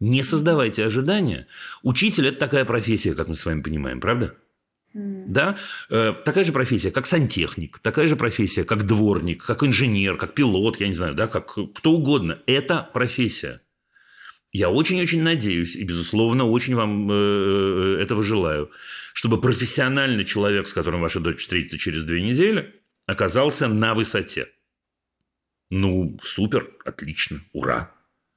[0.00, 1.46] Не создавайте ожидания.
[1.82, 4.34] Учитель– это такая профессия, как мы с вами понимаем, правда?
[4.94, 5.24] Mm.
[5.26, 5.58] Да?
[5.90, 10.80] Э, такая же профессия, как сантехник, такая же профессия, как дворник, как инженер, как пилот,
[10.80, 12.38] я не знаю, да, как кто угодно.
[12.46, 13.60] Это профессия.
[14.52, 18.70] Я очень-очень надеюсь и, безусловно, очень вам э, э, этого желаю,
[19.12, 22.74] чтобы профессиональный человек, с которым ваша дочь встретится через две недели,
[23.06, 24.48] оказался на высоте.
[25.70, 27.92] Ну, супер, отлично, ура.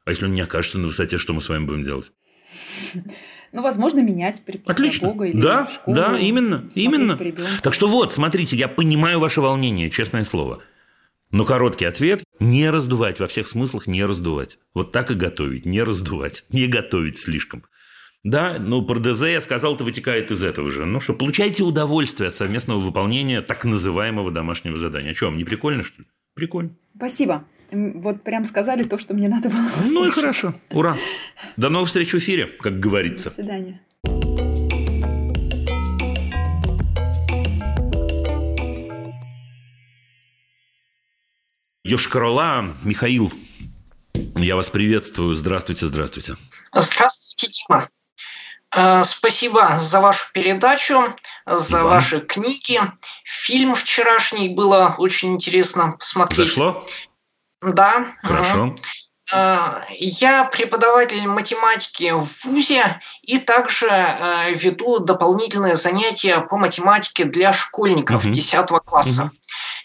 [0.06, 2.12] А если он не окажется на высоте, что мы с вами будем делать?
[3.52, 5.13] Ну, возможно, менять при Отлично.
[5.24, 5.96] или да, школу.
[5.96, 7.17] Да, именно, именно.
[7.62, 10.63] Так что вот, смотрите, я понимаю ваше волнение, честное слово.
[11.30, 14.60] Но короткий ответ– не раздувать, во всех смыслах не раздувать.
[14.74, 17.63] Вот так и готовить, не раздувать, не готовить слишком.
[18.24, 20.86] Да, ну про ДЗ я сказал, это вытекает из этого же.
[20.86, 25.12] Ну что, получайте удовольствие от совместного выполнения так называемого домашнего задания.
[25.12, 26.08] А что, вам не прикольно, что ли?
[26.34, 26.76] Прикольно.
[27.04, 27.44] Спасибо.
[27.70, 29.94] Вот прям сказали то, что мне надо было услышать.
[29.94, 30.56] Ну и хорошо.
[30.72, 30.96] Ура.
[31.58, 33.26] До новых встреч в эфире, как говорится.
[33.26, 33.82] До свидания.
[41.84, 43.34] Йошкарола, Михаил,
[44.38, 45.34] я вас приветствую.
[45.34, 46.38] Здравствуйте, здравствуйте.
[46.74, 47.89] Здравствуйте, Дима.
[48.74, 51.13] Э, спасибо за вашу передачу,
[51.45, 51.88] за Иван.
[51.88, 52.79] ваши книги.
[53.23, 56.38] Фильм вчерашний было очень интересно посмотреть.
[56.38, 56.84] Зашло?
[57.62, 58.08] Да.
[58.21, 58.75] Хорошо.
[59.32, 67.53] Э, я преподаватель математики в ВУЗе и также э, веду дополнительные занятия по математике для
[67.53, 68.34] школьников угу.
[68.34, 69.23] 10 класса.
[69.23, 69.32] Угу.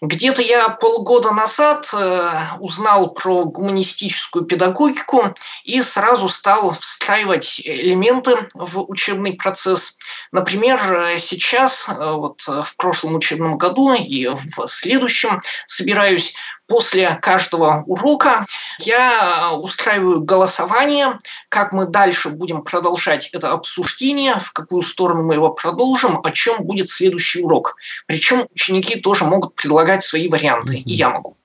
[0.00, 2.30] Где-то я полгода назад э,
[2.60, 5.34] узнал про гуманистическую педагогику
[5.64, 9.96] и сразу стал встраивать элементы в учебный процесс.
[10.32, 16.34] Например, сейчас, вот в прошлом учебном году и в следующем собираюсь
[16.68, 18.44] После каждого урока
[18.78, 25.48] я устраиваю голосование, как мы дальше будем продолжать это обсуждение, в какую сторону мы его
[25.48, 27.76] продолжим, о чем будет следующий урок.
[28.06, 31.38] Причем ученики тоже могут предлагать свои варианты, и я могу.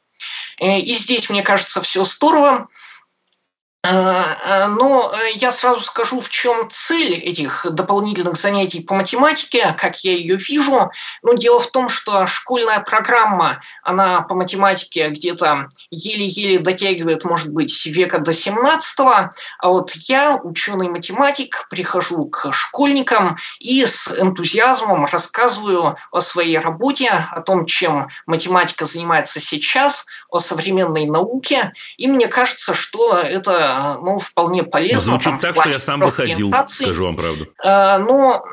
[0.59, 2.67] Э, и здесь, мне кажется, все здорово.
[3.85, 9.75] Э, э, но э, я сразу скажу, в чем цель этих дополнительных занятий по математике,
[9.77, 10.89] как я ее вижу.
[11.21, 17.85] Ну, дело в том, что школьная программа, она по математике где-то еле-еле дотягивает, может быть,
[17.85, 19.31] века до 17 а
[19.63, 27.65] вот я, ученый-математик, прихожу к школьникам и с энтузиазмом рассказываю о своей работе, о том,
[27.65, 34.99] чем математика занимается сейчас, о современной науке, и мне кажется, что это ну, вполне полезно.
[34.99, 37.47] Звучит там, так, что я сам бы ходил, скажу вам правду.
[37.63, 38.43] Э, но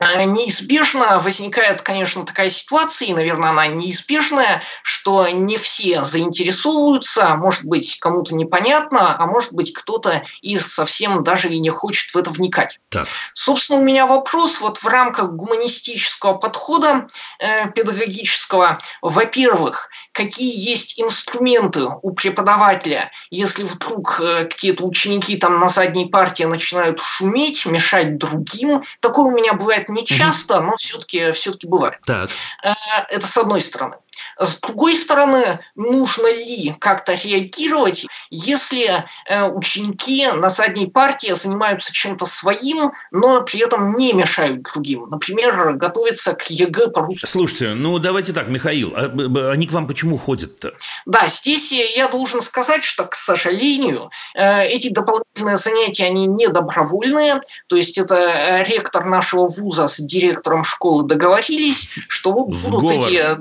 [0.00, 7.98] неизбежно возникает, конечно, такая ситуация, и, наверное, она неизбежная, что не все заинтересовываются, может быть,
[7.98, 12.80] кому-то непонятно, а может быть, кто-то из совсем даже и не хочет в это вникать.
[12.88, 13.08] Так.
[13.34, 17.08] Собственно, у меня вопрос вот в рамках гуманистического подхода
[17.38, 18.78] э, педагогического.
[19.02, 26.44] Во-первых, какие есть инструменты у преподавателя, если вдруг э, какие-то ученики там на задней партии
[26.44, 28.82] начинают шуметь, мешать другим.
[29.00, 31.98] Такое у меня бывает не часто, но все-таки все-таки бывает.
[32.06, 32.30] Так.
[32.62, 32.72] Э,
[33.08, 33.96] это с одной стороны.
[34.38, 42.26] С другой стороны, нужно ли как-то реагировать, если э, ученики на задней парте занимаются чем-то
[42.26, 45.08] своим, но при этом не мешают другим?
[45.10, 47.30] Например, готовятся к ЕГЭ по русскому.
[47.30, 50.74] Слушайте, ну давайте так, Михаил, а, они к вам почему ходят-то?
[51.06, 57.42] Да, здесь я должен сказать, что, к сожалению, э, эти дополнительные занятия, они не добровольные,
[57.66, 63.08] то есть это э, ректор нашего вуза с директором школы договорились, что будут Сговор.
[63.08, 63.38] эти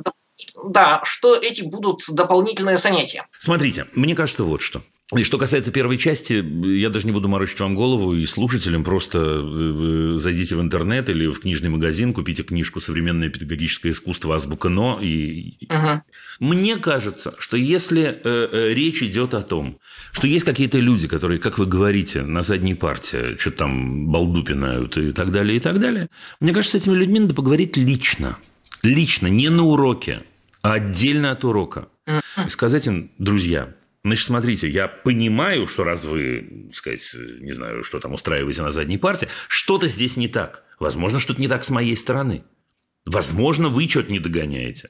[0.64, 3.28] да, что эти будут дополнительные занятия.
[3.38, 4.82] Смотрите, мне кажется вот что.
[5.18, 6.34] И что касается первой части,
[6.78, 11.26] я даже не буду морочить вам голову и слушателям, просто э, зайдите в интернет или
[11.26, 14.36] в книжный магазин, купите книжку «Современное педагогическое искусство.
[14.36, 15.00] Азбука НО».
[15.02, 15.58] И...
[15.68, 16.04] Угу.
[16.42, 19.80] Мне кажется, что если э, э, речь идет о том,
[20.12, 24.96] что есть какие-то люди, которые, как вы говорите, на задней партии что-то там балду пинают
[25.00, 26.10] и так далее, и так далее,
[26.40, 28.38] мне кажется, с этими людьми надо поговорить лично.
[28.84, 30.22] Лично, не на уроке,
[30.62, 31.90] отдельно от урока.
[32.46, 37.02] И сказать им, друзья, Значит, смотрите, я понимаю, что раз вы, сказать,
[37.42, 40.64] не знаю, что там устраиваете на задней партии, что-то здесь не так.
[40.80, 42.46] Возможно, что-то не так с моей стороны.
[43.06, 44.90] Возможно, вы что-то не догоняете.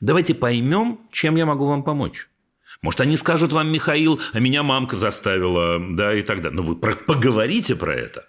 [0.00, 2.28] Давайте поймем, чем я могу вам помочь.
[2.82, 6.56] Может, они скажут вам, Михаил, а меня мамка заставила, да, и так далее.
[6.56, 8.26] Но вы про- поговорите про это.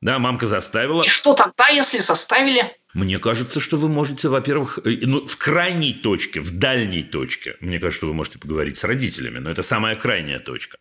[0.00, 1.04] Да, мамка заставила.
[1.04, 2.76] И что тогда, если заставили?
[2.94, 7.80] Мне кажется, что вы можете, во-первых, э, ну, в крайней точке, в дальней точке, мне
[7.80, 10.78] кажется, что вы можете поговорить с родителями, но это самая крайняя точка.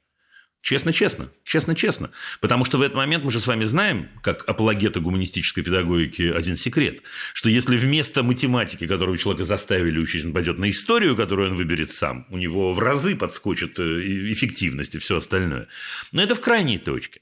[0.63, 2.11] Честно-честно, честно-честно.
[2.39, 6.55] Потому что в этот момент мы же с вами знаем, как апологеты гуманистической педагогики, один
[6.55, 7.01] секрет,
[7.33, 11.91] что если вместо математики, которую человека заставили учить, он пойдет на историю, которую он выберет
[11.91, 13.83] сам, у него в разы подскочит э,
[14.31, 15.67] эффективность и все остальное.
[16.13, 17.19] Но это в крайней точке.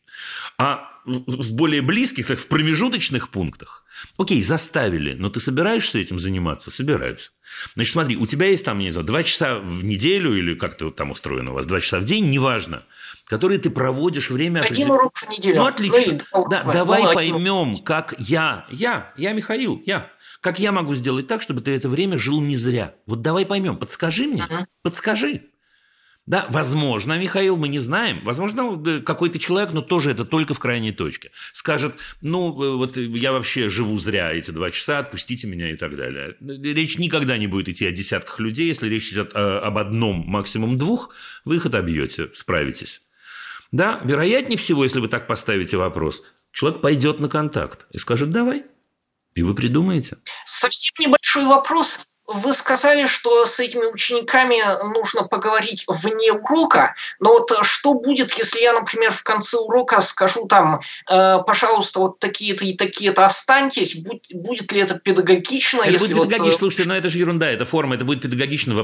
[0.59, 3.85] А в более близких, так в промежуточных пунктах,
[4.17, 6.69] окей, заставили, но ты собираешься этим заниматься?
[6.69, 7.31] Собираюсь.
[7.73, 11.09] Значит, смотри, у тебя есть там, не знаю, два часа в неделю или как-то там
[11.09, 12.83] устроено у вас, два часа в день, неважно,
[13.31, 14.59] которые ты проводишь время...
[14.59, 14.91] Один определен...
[14.91, 15.55] урок в неделю.
[15.55, 16.19] Ну, отлично.
[16.33, 20.11] Ну, да, давай, давай ну, поймем, как я, я, я Михаил, я,
[20.41, 22.93] как я могу сделать так, чтобы ты это время жил не зря.
[23.05, 24.65] Вот давай поймем, подскажи мне, uh-huh.
[24.81, 25.43] подскажи.
[26.25, 28.19] Да, возможно, Михаил, мы не знаем.
[28.25, 31.31] Возможно, э, какой-то человек, но тоже это только в крайней точке.
[31.53, 35.95] Скажет, ну, э, вот я вообще живу зря эти два часа, отпустите меня и так
[35.95, 36.35] далее.
[36.41, 38.67] Речь никогда не будет идти о десятках людей.
[38.67, 41.15] Если речь идет об одном, максимум двух,
[41.45, 43.01] вы их отобьете, справитесь.
[43.71, 48.65] Да, вероятнее всего, если вы так поставите вопрос, человек пойдет на контакт и скажет «давай»,
[49.33, 50.17] и вы придумаете.
[50.45, 51.99] Совсем небольшой вопрос.
[52.33, 54.61] Вы сказали, что с этими учениками
[54.93, 60.47] нужно поговорить вне урока, но вот что будет, если я, например, в конце урока скажу
[60.47, 65.81] там, э, пожалуйста, вот такие-то и такие-то останьтесь, будь, будет ли это педагогично?
[65.81, 66.53] Это будет педагогично, вот...
[66.53, 68.75] Э, слушайте, но это же ерунда, это форма, это будет педагогично,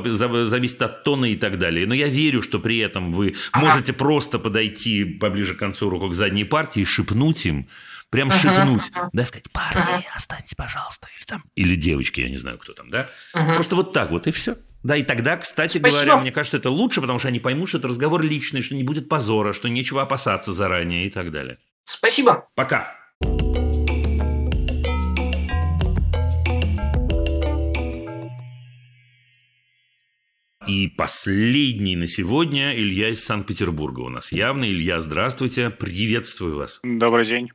[0.45, 1.87] зависит от тона и так далее.
[1.87, 3.65] Но я верю, что при этом вы ага.
[3.65, 7.69] можете просто подойти поближе к концу урока к задней партии и шепнуть им,
[8.09, 10.15] прям uh-huh, шепнуть, да, сказать, парни, uh-huh.
[10.15, 13.55] останьтесь, пожалуйста, или там, или девочки, я не знаю, кто там, да, uh-huh.
[13.55, 14.57] просто вот так вот, и все.
[14.83, 16.03] Да, и тогда, кстати Спасибо.
[16.03, 18.83] говоря, мне кажется, это лучше, потому что они поймут, что это разговор личный, что не
[18.83, 21.57] будет позора, что нечего опасаться заранее и так далее.
[21.83, 22.47] Спасибо.
[22.55, 22.95] Пока.
[30.67, 34.31] И последний на сегодня Илья из Санкт-Петербурга у нас.
[34.31, 36.79] Явно, Илья, здравствуйте, приветствую вас.
[36.83, 37.49] Добрый день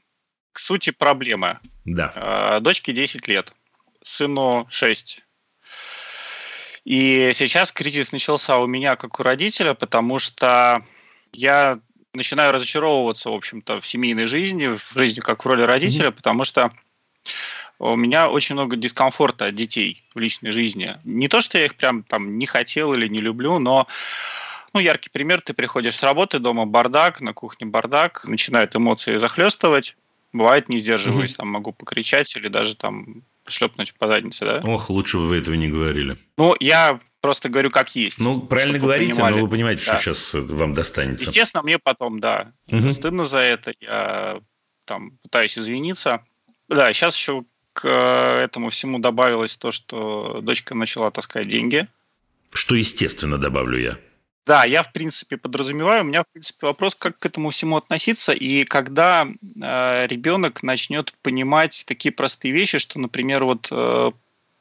[0.52, 1.58] к сути проблемы.
[1.84, 2.12] Да.
[2.14, 3.52] А, дочке 10 лет,
[4.02, 5.22] сыну 6.
[6.84, 10.82] И сейчас кризис начался у меня как у родителя, потому что
[11.32, 11.78] я
[12.12, 16.12] начинаю разочаровываться, в общем-то, в семейной жизни, в жизни как в роли родителя, mm-hmm.
[16.12, 16.72] потому что
[17.78, 20.96] у меня очень много дискомфорта от детей в личной жизни.
[21.04, 23.86] Не то, что я их прям там не хотел или не люблю, но
[24.74, 29.96] ну, яркий пример, ты приходишь с работы, дома бардак, на кухне бардак, начинают эмоции захлестывать,
[30.32, 34.60] Бывает, не сдерживаюсь, там могу покричать или даже там шлепнуть по заднице, да?
[34.64, 36.16] Ох, лучше бы вы этого не говорили.
[36.38, 38.18] Ну, я просто говорю как есть.
[38.18, 39.98] Ну, правильно говорите, но вы понимаете, да.
[39.98, 41.26] что сейчас вам достанется.
[41.26, 42.92] Естественно, мне потом, да, угу.
[42.92, 43.74] стыдно за это.
[43.80, 44.40] Я
[44.84, 46.24] там пытаюсь извиниться.
[46.68, 51.88] Да, сейчас еще к этому всему добавилось то, что дочка начала таскать деньги.
[52.52, 53.98] Что, естественно, добавлю я.
[54.44, 56.02] Да, я, в принципе, подразумеваю.
[56.02, 61.12] У меня, в принципе, вопрос, как к этому всему относиться, и когда э, ребенок начнет
[61.22, 64.10] понимать такие простые вещи, что, например, вот э,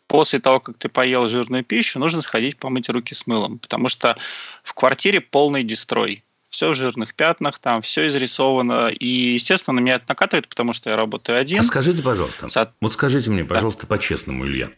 [0.06, 4.18] после того, как ты поел жирную пищу, нужно сходить помыть руки с мылом, потому что
[4.64, 8.90] в квартире полный дестрой все в жирных пятнах, там все изрисовано.
[8.90, 11.62] И, естественно, на меня это накатывает, потому что я работаю один.
[11.62, 12.74] А скажите, пожалуйста, Со...
[12.82, 13.96] вот скажите мне, пожалуйста, да.
[13.96, 14.70] по-честному, Илья.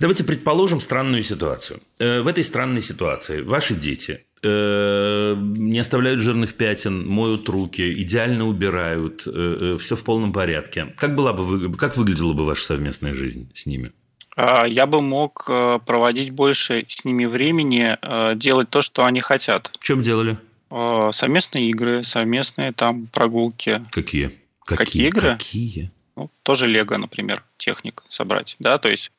[0.00, 1.80] Давайте предположим странную ситуацию.
[1.98, 8.46] Э, в этой странной ситуации ваши дети э, не оставляют жирных пятен, моют руки, идеально
[8.46, 10.92] убирают, э, все в полном порядке.
[10.98, 13.92] Как, была бы вы, как выглядела бы ваша совместная жизнь с ними?
[14.36, 15.48] А, я бы мог
[15.86, 17.96] проводить больше с ними времени,
[18.36, 19.70] делать то, что они хотят.
[19.80, 20.36] В чем делали?
[20.70, 23.84] А, совместные игры, совместные там прогулки.
[23.92, 24.32] Какие?
[24.64, 25.36] Какие, Какие игры?
[25.36, 25.90] Какие?
[26.16, 29.12] Ну, тоже Лего, например, техник собрать, да, то есть...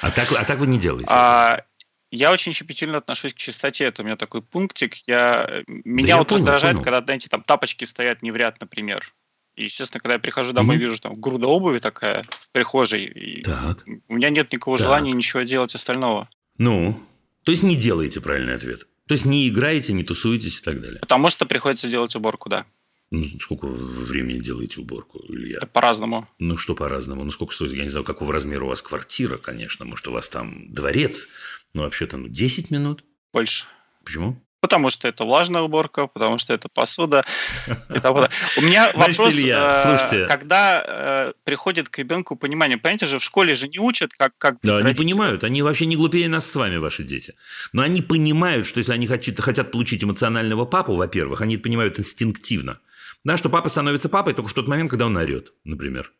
[0.00, 1.08] А так, а так вы не делаете?
[1.10, 1.64] А,
[2.10, 3.84] я очень щепетильно отношусь к чистоте.
[3.84, 4.96] Это у меня такой пунктик.
[5.06, 5.62] Я...
[5.66, 6.84] Меня да вот понял, раздражает, понял.
[6.84, 9.12] когда, знаете, там тапочки стоят не в ряд, например.
[9.56, 13.04] И, естественно, когда я прихожу домой, mm вижу там груда обуви такая в прихожей.
[13.04, 13.84] И так.
[14.08, 14.86] У меня нет никакого так.
[14.86, 16.28] желания ничего делать остального.
[16.56, 16.98] Ну,
[17.42, 18.86] то есть не делаете правильный ответ.
[19.08, 21.00] То есть не играете, не тусуетесь и так далее.
[21.00, 22.66] Потому что приходится делать уборку, да.
[23.10, 25.56] Ну, сколько времени делаете уборку, Илья?
[25.56, 26.28] Это по-разному.
[26.38, 27.24] Ну, что по-разному?
[27.24, 27.72] Ну, сколько стоит?
[27.72, 29.86] Я не знаю, какого размера у вас квартира, конечно.
[29.86, 31.26] Может, у вас там дворец.
[31.72, 33.02] Ну, вообще-то, ну, 10 минут?
[33.32, 33.64] Больше.
[34.04, 34.38] Почему?
[34.60, 37.24] Потому что это влажная уборка, потому что это посуда.
[37.68, 43.68] У меня вопрос, э, когда э, приходит к ребенку понимание, понимаете же, в школе же
[43.68, 47.04] не учат, как как Да, они понимают, они вообще не глупее нас с вами, ваши
[47.04, 47.34] дети.
[47.72, 51.98] Но они понимают, что если они хотят, хотят получить эмоционального папу, во-первых, они это понимают
[51.98, 52.80] инстинктивно.
[53.24, 56.12] Да, что папа становится папой только в тот момент, когда он орет, например.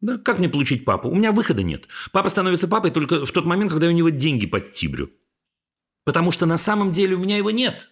[0.00, 1.08] Да, как мне получить папу?
[1.08, 1.88] У меня выхода нет.
[2.12, 5.10] Папа становится папой только в тот момент, когда у него деньги под тибрю.
[6.04, 7.90] Потому что на самом деле у меня его нет.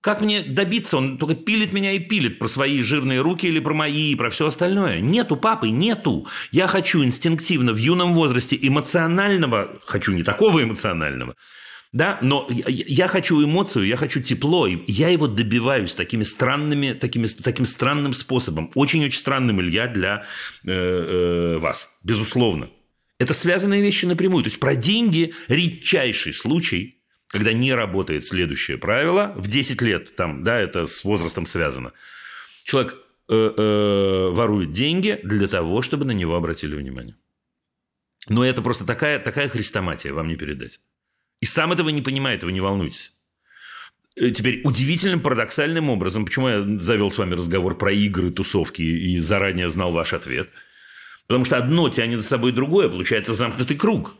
[0.00, 0.96] Как мне добиться?
[0.96, 4.30] Он только пилит меня и пилит про свои жирные руки или про мои, и про
[4.30, 5.00] все остальное.
[5.00, 6.26] Нету папы, нету.
[6.52, 11.34] Я хочу инстинктивно в юном возрасте эмоционального, хочу не такого эмоционального,
[11.92, 17.26] Да, но я, хочу эмоцию, я хочу тепло, и я его добиваюсь такими странными, такими,
[17.26, 18.70] таким странным способом.
[18.74, 20.24] Очень-очень странным, Илья, для
[20.64, 22.70] э, э, вас, безусловно.
[23.18, 24.44] Это связанные вещи напрямую.
[24.44, 26.99] То есть про деньги редчайший случай,
[27.30, 29.32] когда не работает следующее правило.
[29.36, 31.92] В 10 лет, там, да, это с возрастом связано.
[32.64, 37.16] Человек э, э, ворует деньги для того, чтобы на него обратили внимание.
[38.28, 40.80] Но это просто такая, такая хрестоматия, вам не передать.
[41.40, 43.12] И сам этого не понимает, вы не волнуйтесь.
[44.16, 49.18] Э, теперь удивительным, парадоксальным образом, почему я завел с вами разговор про игры, тусовки и
[49.20, 50.50] заранее знал ваш ответ?
[51.28, 54.16] Потому что одно тянет за собой другое, получается замкнутый круг.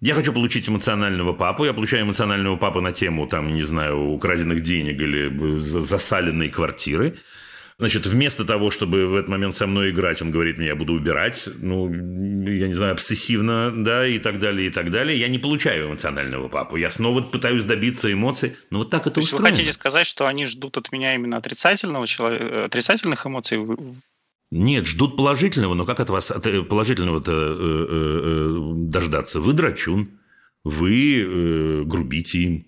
[0.00, 4.60] Я хочу получить эмоционального папу, я получаю эмоционального папу на тему, там, не знаю, украденных
[4.60, 7.16] денег или засаленной квартиры–
[7.76, 10.92] Значит, вместо того, чтобы в этот момент со мной играть, он говорит мне, я буду
[10.92, 15.18] убирать, ну, я не знаю, обсессивно, да, и так далее, и так далее.
[15.18, 16.76] Я не получаю эмоционального папу.
[16.76, 18.56] Я снова пытаюсь добиться эмоций.
[18.70, 19.48] Но вот так это То устроено.
[19.48, 23.58] вы хотите сказать, что они ждут от меня именно отрицательного человека, э, отрицательных эмоций?
[24.56, 29.40] Нет, ждут положительного, но как от вас от э, положительного-то э, э, дождаться?
[29.40, 30.20] Вы драчун,
[30.62, 32.66] вы грубите им.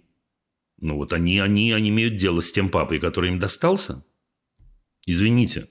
[0.80, 4.04] Ну вот они, они, они имеют дело с тем папой, который им достался.
[5.06, 5.68] Извините.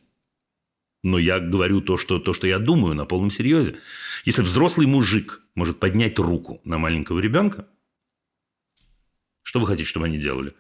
[1.03, 3.77] Но я говорю то что, то, что я думаю на полном серьезе.
[4.23, 7.67] Если взрослый мужик может поднять руку на маленького ребенка,
[9.41, 10.55] что вы хотите, чтобы они делали?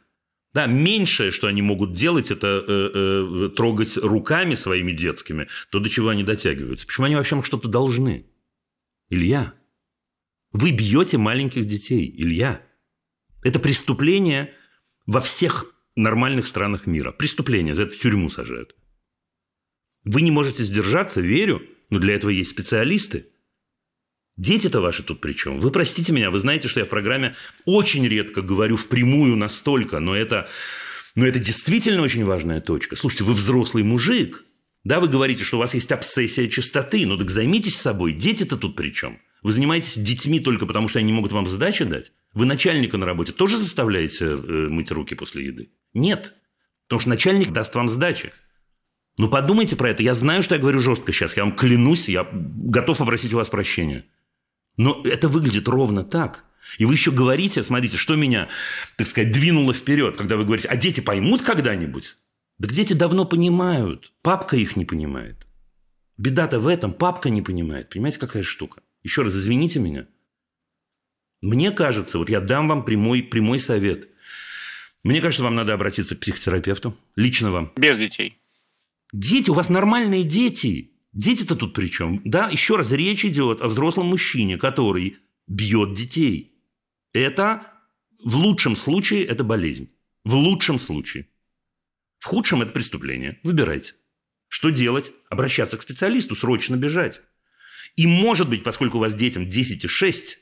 [0.55, 5.89] Да, меньшее, что они могут делать, это э, э, трогать руками своими детскими то, до
[5.89, 6.87] чего они дотягиваются.
[6.87, 8.25] Почему они вообще что-то должны?
[9.09, 9.53] Илья,
[10.53, 12.61] вы бьете маленьких детей, Илья.
[13.43, 14.53] Это преступление
[15.05, 17.11] во всех нормальных странах мира.
[17.11, 18.77] Преступление, за это в тюрьму сажают.
[20.05, 23.27] Вы не можете сдержаться, верю, но для этого есть специалисты.
[24.37, 25.59] Дети-то ваши тут при чем?
[25.59, 30.15] Вы простите меня, вы знаете, что я в программе очень редко говорю впрямую настолько, но
[30.15, 30.49] это,
[31.15, 32.95] но это действительно очень важная точка.
[32.97, 34.43] Слушайте, вы взрослый мужик,
[34.83, 38.75] да, вы говорите, что у вас есть обсессия чистоты, ну так займитесь собой, дети-то тут
[38.75, 39.19] при чем?
[39.41, 42.11] Вы занимаетесь детьми только потому, что они не могут вам задачи дать?
[42.33, 45.69] Вы начальника на работе тоже заставляете э, мыть руки после еды?
[45.93, 46.33] Нет.
[46.87, 48.31] Потому что начальник даст вам сдачи.
[49.17, 50.03] Ну, подумайте про это.
[50.03, 51.37] Я знаю, что я говорю жестко сейчас.
[51.37, 54.05] Я вам клянусь, я готов попросить у вас прощения.
[54.77, 56.45] Но это выглядит ровно так.
[56.77, 58.49] И вы еще говорите, смотрите, что меня,
[58.97, 62.17] так сказать, двинуло вперед, когда вы говорите, а дети поймут когда-нибудь?
[62.57, 64.13] Да дети давно понимают.
[64.21, 65.47] Папка их не понимает.
[66.17, 66.93] Беда-то в этом.
[66.93, 67.89] Папка не понимает.
[67.89, 68.81] Понимаете, какая штука?
[69.03, 70.07] Еще раз, извините меня.
[71.41, 74.09] Мне кажется, вот я дам вам прямой, прямой совет.
[75.03, 76.97] Мне кажется, вам надо обратиться к психотерапевту.
[77.15, 77.71] Лично вам.
[77.75, 78.39] Без детей.
[79.13, 80.94] Дети, у вас нормальные дети.
[81.15, 82.21] Дети-то тут при чем?
[82.25, 86.61] Да, еще раз, речь идет о взрослом мужчине, который бьет детей.
[87.13, 87.71] Это
[88.21, 89.89] в лучшем случае это болезнь.
[90.25, 91.29] В лучшем случае.
[92.19, 93.39] В худшем это преступление.
[93.43, 93.93] Выбирайте.
[94.49, 95.13] Что делать?
[95.29, 97.21] Обращаться к специалисту, срочно бежать.
[97.95, 100.37] И может быть, поскольку у вас детям 10 и 6,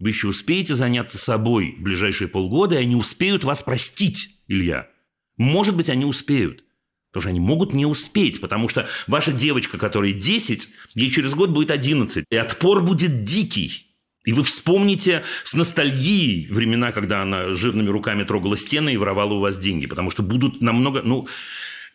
[0.00, 4.90] вы еще успеете заняться собой в ближайшие полгода, и они успеют вас простить, Илья.
[5.36, 6.64] Может быть, они успеют.
[7.12, 11.50] Потому что они могут не успеть, потому что ваша девочка, которой 10, ей через год
[11.50, 12.24] будет 11.
[12.30, 13.86] И отпор будет дикий.
[14.24, 19.40] И вы вспомните с ностальгией времена, когда она жирными руками трогала стены и воровала у
[19.40, 19.86] вас деньги.
[19.86, 21.02] Потому что будут намного...
[21.02, 21.28] Ну,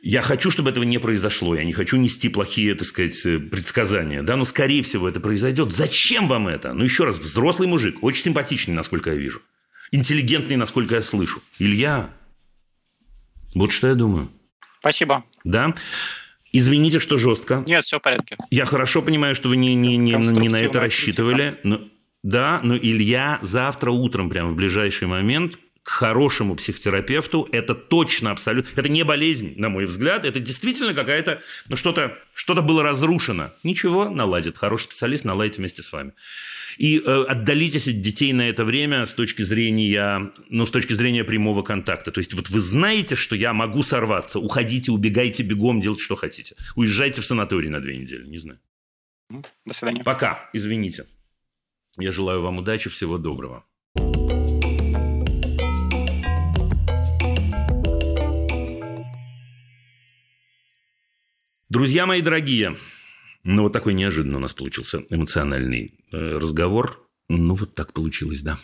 [0.02, 1.56] я хочу, чтобы этого не произошло.
[1.56, 4.22] Я не хочу нести плохие, так сказать, э, предсказания.
[4.22, 5.72] Да, но, скорее всего, это произойдет.
[5.72, 6.74] Зачем вам это?
[6.74, 9.42] Ну, еще раз, взрослый мужик, очень симпатичный, насколько я вижу.
[9.92, 11.42] Интеллигентный, насколько я слышу.
[11.58, 12.14] Илья,
[13.56, 14.30] вот что я думаю.
[14.88, 15.24] Спасибо.
[15.44, 15.74] Да.
[16.54, 17.64] Извините, что жестко.
[17.68, 18.38] Нет, все в порядке.
[18.50, 21.60] Я хорошо понимаю, что вы не, не, не, не на это рассчитывали.
[21.64, 21.82] Но,
[22.24, 28.80] да, но Илья завтра утром, прямо в ближайший момент, к хорошему психотерапевту, это точно абсолютно...
[28.80, 30.26] Это не болезнь, на мой взгляд.
[30.26, 31.42] Это действительно какая-то...
[31.68, 33.52] Ну, что-то что было разрушено.
[33.64, 34.58] Ничего, наладит.
[34.58, 36.14] Хороший специалист наладит вместе с вами.
[36.78, 41.24] И э, отдалитесь от детей на это время с точки зрения, ну, с точки зрения
[41.24, 42.12] прямого контакта.
[42.12, 44.40] То есть вот вы знаете, что я могу сорваться.
[44.40, 46.56] Уходите, убегайте бегом, делайте, что хотите.
[46.76, 48.60] Уезжайте в санаторий на две недели, не знаю.
[49.66, 50.04] До свидания.
[50.04, 50.50] Пока.
[50.54, 51.06] Извините.
[51.98, 53.66] Я желаю вам удачи, всего доброго.
[61.70, 62.78] Друзья мои дорогие,
[63.48, 67.08] ну вот такой неожиданный у нас получился эмоциональный э, разговор.
[67.30, 68.58] Ну вот так получилось, да.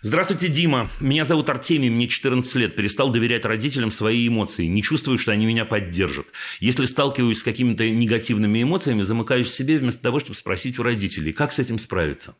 [0.00, 0.88] Здравствуйте, Дима.
[1.00, 2.74] Меня зовут Артемий, мне 14 лет.
[2.74, 4.64] Перестал доверять родителям свои эмоции.
[4.64, 6.26] Не чувствую, что они меня поддержат.
[6.60, 11.34] Если сталкиваюсь с какими-то негативными эмоциями, замыкаюсь в себе вместо того, чтобы спросить у родителей,
[11.34, 12.34] как с этим справиться.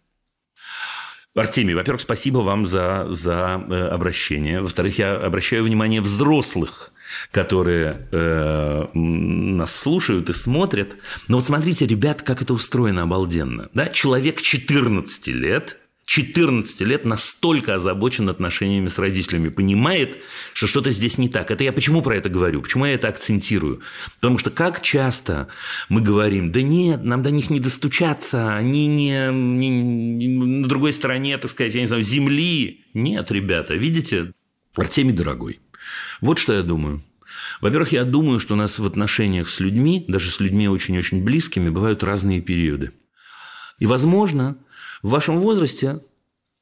[1.34, 4.62] Артемий, во-первых, спасибо вам за, за э, обращение.
[4.62, 6.92] Во-вторых, я обращаю внимание взрослых,
[7.30, 10.96] которые э, нас слушают и смотрят.
[11.28, 13.68] Но вот смотрите, ребят, как это устроено обалденно.
[13.74, 13.88] Да?
[13.88, 20.18] Человек 14 лет– 14 лет настолько озабочен отношениями с родителями, понимает,
[20.52, 21.50] что что-то здесь не так.
[21.50, 22.60] Это я почему про это говорю?
[22.60, 23.80] Почему я это акцентирую?
[24.16, 25.48] Потому что как часто
[25.88, 30.92] мы говорим, да нет, нам до них не достучаться, они не, не, не на другой
[30.92, 32.84] стороне, так сказать, я не знаю, земли.
[32.94, 34.32] Нет, ребята, видите,
[34.74, 35.60] Артемий дорогой.
[36.22, 37.04] Вот что я думаю.
[37.60, 41.68] Во-первых, я думаю, что у нас в отношениях с людьми, даже с людьми очень-очень близкими,
[41.68, 42.92] бывают разные периоды.
[43.78, 44.56] И, возможно,
[45.02, 46.00] в вашем возрасте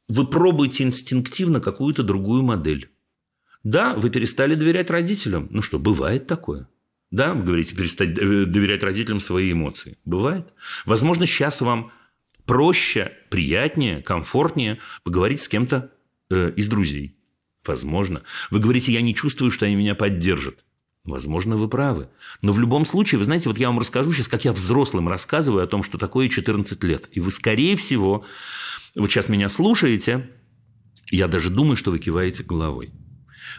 [0.08, 2.90] вы пробуете инстинктивно какую-то другую модель.
[3.62, 5.48] Да, вы перестали доверять родителям.
[5.50, 6.66] Ну что, бывает такое.
[7.10, 9.98] Да, вы говорите, перестать э, доверять родителям свои эмоции.
[10.04, 10.46] Бывает.
[10.86, 11.92] Возможно, сейчас вам
[12.46, 15.92] проще, приятнее, комфортнее поговорить с кем-то
[16.30, 17.19] э, из друзей.
[17.64, 18.22] Возможно.
[18.50, 20.64] Вы говорите, я не чувствую, что они меня поддержат.
[21.04, 22.08] Возможно, вы правы.
[22.42, 25.64] Но в любом случае, вы знаете, вот я вам расскажу сейчас, как я взрослым рассказываю
[25.64, 27.08] о том, что такое 14 лет.
[27.12, 28.24] И вы, скорее всего,
[28.94, 30.30] вот сейчас меня слушаете,
[31.10, 32.92] я даже думаю, что вы киваете головой.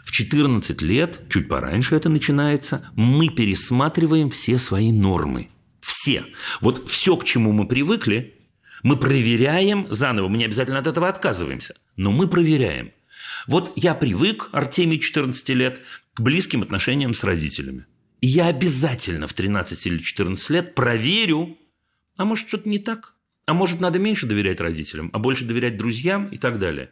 [0.04, 5.48] В 14 лет, чуть пораньше это начинается, мы пересматриваем все свои нормы.
[5.80, 6.24] Все.
[6.60, 8.34] Вот все, к чему мы привыкли,
[8.82, 10.28] мы проверяем заново.
[10.28, 12.92] Мы не обязательно от этого отказываемся, но мы проверяем–
[13.46, 15.80] вот я привык, Артемий 14 лет,
[16.14, 17.86] к близким отношениям с родителями.
[18.20, 21.58] И я обязательно в 13 или 14 лет проверю,
[22.16, 23.14] а может, что-то не так?
[23.46, 26.90] А может, надо меньше доверять родителям, а больше доверять друзьям и так далее.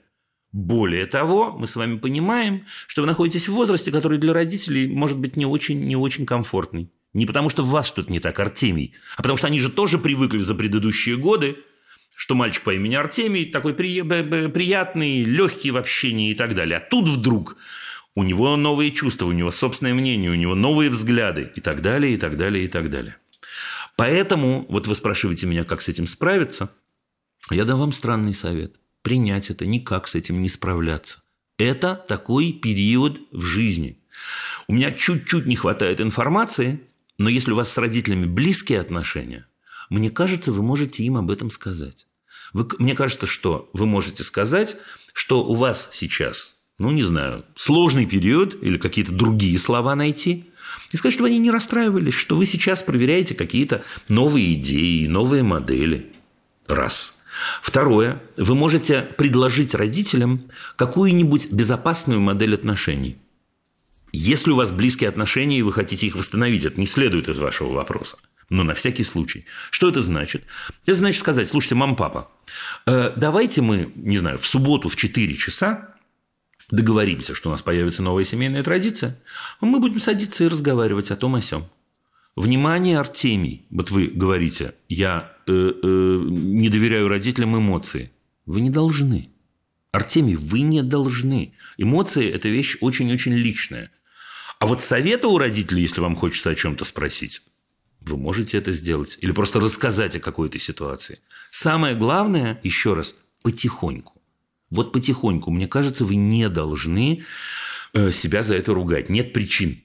[0.52, 5.16] Более того, мы с вами понимаем, что вы находитесь в возрасте, который для родителей может
[5.16, 6.90] быть не очень, не очень комфортный.
[7.12, 9.98] Не потому, что в вас что-то не так, Артемий, а потому что они же тоже
[9.98, 11.58] привыкли за предыдущие годы
[12.20, 16.76] что мальчик по имени Артемий такой при, приятный, легкий в общении и так далее.
[16.76, 17.56] А тут вдруг
[18.14, 22.12] у него новые чувства, у него собственное мнение, у него новые взгляды и так далее,
[22.12, 23.16] и так далее, и так далее.
[23.96, 26.70] Поэтому, вот вы спрашиваете меня, как с этим справиться,
[27.50, 28.74] я дам вам странный совет.
[29.00, 31.22] Принять это, никак с этим не справляться.
[31.56, 33.98] Это такой период в жизни.
[34.68, 36.82] У меня чуть-чуть не хватает информации,
[37.16, 39.46] но если у вас с родителями близкие отношения,
[39.88, 42.06] мне кажется, вы можете им об этом сказать.
[42.52, 44.76] Вы, мне кажется, что вы можете сказать,
[45.12, 50.46] что у вас сейчас, ну, не знаю, сложный период или какие-то другие слова найти,
[50.92, 56.12] и сказать, чтобы они не расстраивались, что вы сейчас проверяете какие-то новые идеи, новые модели.
[56.66, 57.16] Раз.
[57.62, 58.20] Второе.
[58.36, 60.42] Вы можете предложить родителям
[60.76, 63.18] какую-нибудь безопасную модель отношений.
[64.12, 67.72] Если у вас близкие отношения, и вы хотите их восстановить, это не следует из вашего
[67.72, 68.16] вопроса
[68.50, 69.46] но на всякий случай.
[69.70, 70.44] Что это значит?
[70.84, 72.30] Это значит сказать, слушайте, мама, папа,
[72.86, 75.94] э, давайте мы, не знаю, в субботу в 4 часа
[76.70, 79.18] договоримся, что у нас появится новая семейная традиция,
[79.60, 81.68] мы будем садиться и разговаривать о том о сём.
[82.36, 88.12] Внимание, Артемий, вот вы говорите, я э, э, не доверяю родителям эмоции.
[88.46, 89.30] Вы не должны.
[89.92, 91.54] Артемий, вы не должны.
[91.76, 93.90] Эмоции– это вещь очень-очень личная.
[94.60, 97.42] А вот совета у родителей, если вам хочется о чем-то спросить,
[98.00, 99.18] вы можете это сделать.
[99.20, 101.20] Или просто рассказать о какой-то ситуации.
[101.50, 104.20] Самое главное, еще раз, потихоньку.
[104.70, 105.50] Вот потихоньку.
[105.50, 107.24] Мне кажется, вы не должны
[107.92, 109.08] э, себя за это ругать.
[109.08, 109.82] Нет причин.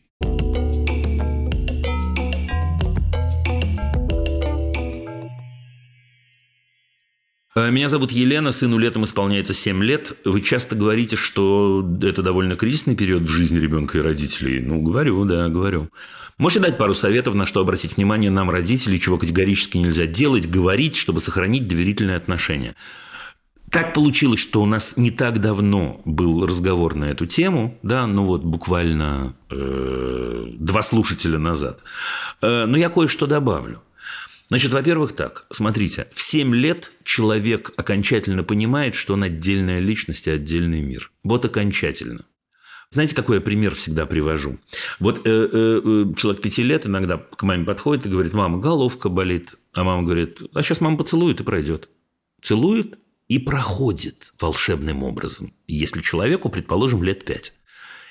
[7.58, 10.18] Меня зовут Елена, сыну летом исполняется 7 лет.
[10.26, 14.60] Вы часто говорите, что это довольно кризисный период в жизни ребенка и родителей.
[14.60, 15.90] Ну, говорю, да, говорю.
[16.38, 20.98] Можете дать пару советов, на что обратить внимание нам, родителей, чего категорически нельзя делать, говорить,
[20.98, 22.76] чтобы сохранить доверительные отношения?
[23.72, 28.26] Так получилось, что у нас не так давно был разговор на эту тему, да, ну
[28.26, 31.80] вот буквально э, два слушателя назад.
[32.42, 33.82] Э, но я кое-что добавлю.
[34.48, 40.32] Значит, во-первых, так, смотрите, в 7 лет человек окончательно понимает, что он отдельная личность и
[40.32, 41.12] отдельный мир.
[41.24, 42.26] Вот окончательно.
[42.92, 44.60] Знаете, какой я пример всегда привожу?
[45.00, 49.10] Вот э, э, э, человек пяти лет иногда к маме подходит и говорит, мама, головка
[49.10, 49.56] болит.
[49.74, 51.90] А мама говорит, а сейчас мама поцелует и пройдет.
[52.42, 57.54] Целует и проходит волшебным образом, если человеку, предположим, лет пять.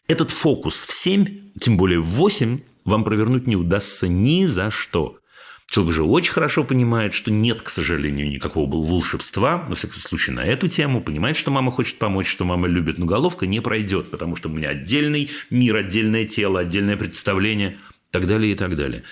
[0.09, 5.19] Этот фокус в семь, тем более в восемь, вам провернуть не удастся ни за что.
[5.67, 10.37] Человек же очень хорошо понимает, что нет, к сожалению, никакого был волшебства, во всяком случае,
[10.37, 14.11] на эту тему, понимает, что мама хочет помочь, что мама любит, но головка не пройдет,
[14.11, 18.77] потому что у меня отдельный мир, отдельное тело, отдельное представление, и так далее, и так
[18.77, 19.03] далее.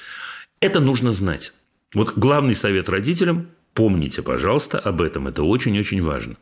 [0.61, 1.53] Это нужно знать.
[1.95, 6.37] Вот главный совет родителям– помните, пожалуйста, об этом, это очень-очень важно.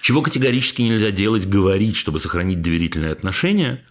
[0.00, 3.84] Чего категорически нельзя делать, говорить, чтобы сохранить доверительные отношения.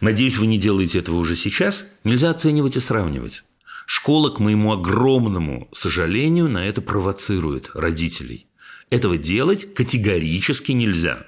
[0.00, 1.86] Надеюсь, вы не делаете этого уже сейчас.
[2.04, 3.42] Нельзя оценивать и сравнивать.
[3.86, 8.48] Школа, к моему огромному сожалению, на это провоцирует родителей.
[8.90, 11.24] Этого делать категорически нельзя.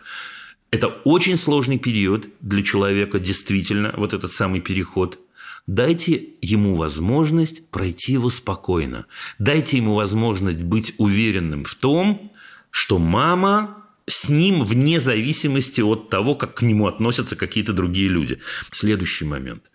[0.71, 5.21] Это очень сложный период для человека, действительно, вот этот самый переход.
[5.69, 9.07] Дайте ему возможность пройти его спокойно.
[9.39, 12.33] Дайте ему возможность быть уверенным в том,
[12.71, 18.41] что мама с ним вне зависимости от того, как к нему относятся какие-то другие люди.
[18.73, 19.71] Следующий момент.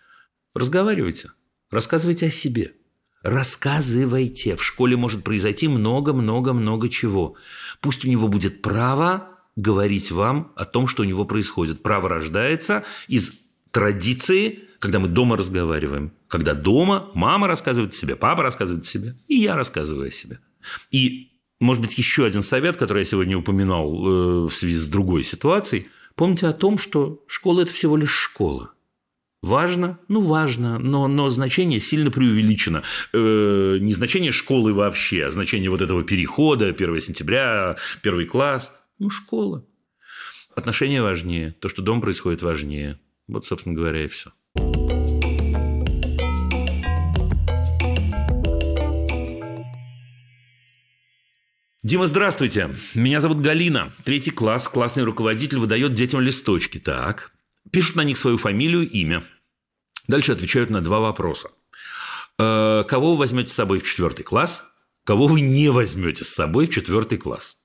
[0.54, 1.30] Разговаривайте.
[1.74, 2.72] Рассказывайте о себе.
[3.24, 4.54] Рассказывайте.
[4.54, 7.34] В школе может произойти много-много-много чего.
[7.80, 11.82] Пусть у него будет право говорить вам о том, что у него происходит.
[11.82, 13.32] Право рождается из
[13.72, 16.12] традиции, когда мы дома разговариваем.
[16.28, 20.38] Когда дома мама рассказывает о себе, папа рассказывает о себе, и я рассказываю о себе.
[20.92, 25.24] И, может быть, еще один совет, который я сегодня упоминал э, в связи с другой
[25.24, 25.88] ситуацией.
[26.14, 28.73] Помните о том, что школа– это всего лишь школа.
[29.44, 29.98] Важно?
[30.08, 32.82] Ну, важно, но, но значение сильно преувеличено.
[33.12, 38.72] Э, не значение школы вообще, а значение вот этого перехода, 1 сентября, первый класс.
[38.98, 39.66] Ну, школа.
[40.56, 42.98] Отношения важнее, то, что дом происходит, важнее.
[43.28, 44.30] Вот, собственно говоря, и все.
[51.82, 52.70] Дима, здравствуйте.
[52.94, 53.92] Меня зовут Галина.
[54.04, 54.68] Третий класс.
[54.68, 56.78] Классный руководитель выдает детям листочки.
[56.78, 57.32] Так.
[57.70, 59.22] Пишут на них свою фамилию, имя.
[60.06, 61.50] Дальше отвечают на два вопроса.
[62.38, 64.64] Э, кого вы возьмете с собой в четвертый класс?
[65.04, 67.58] Кого вы не возьмете с собой в четвертый класс?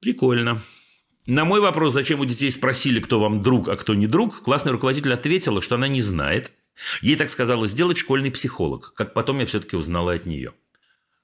[0.00, 0.60] Прикольно.
[1.26, 4.72] На мой вопрос, зачем у детей спросили, кто вам друг, а кто не друг, классный
[4.72, 6.52] руководитель ответила, что она не знает.
[7.02, 10.54] Ей так сказала сделать школьный психолог, как потом я все-таки узнала от нее.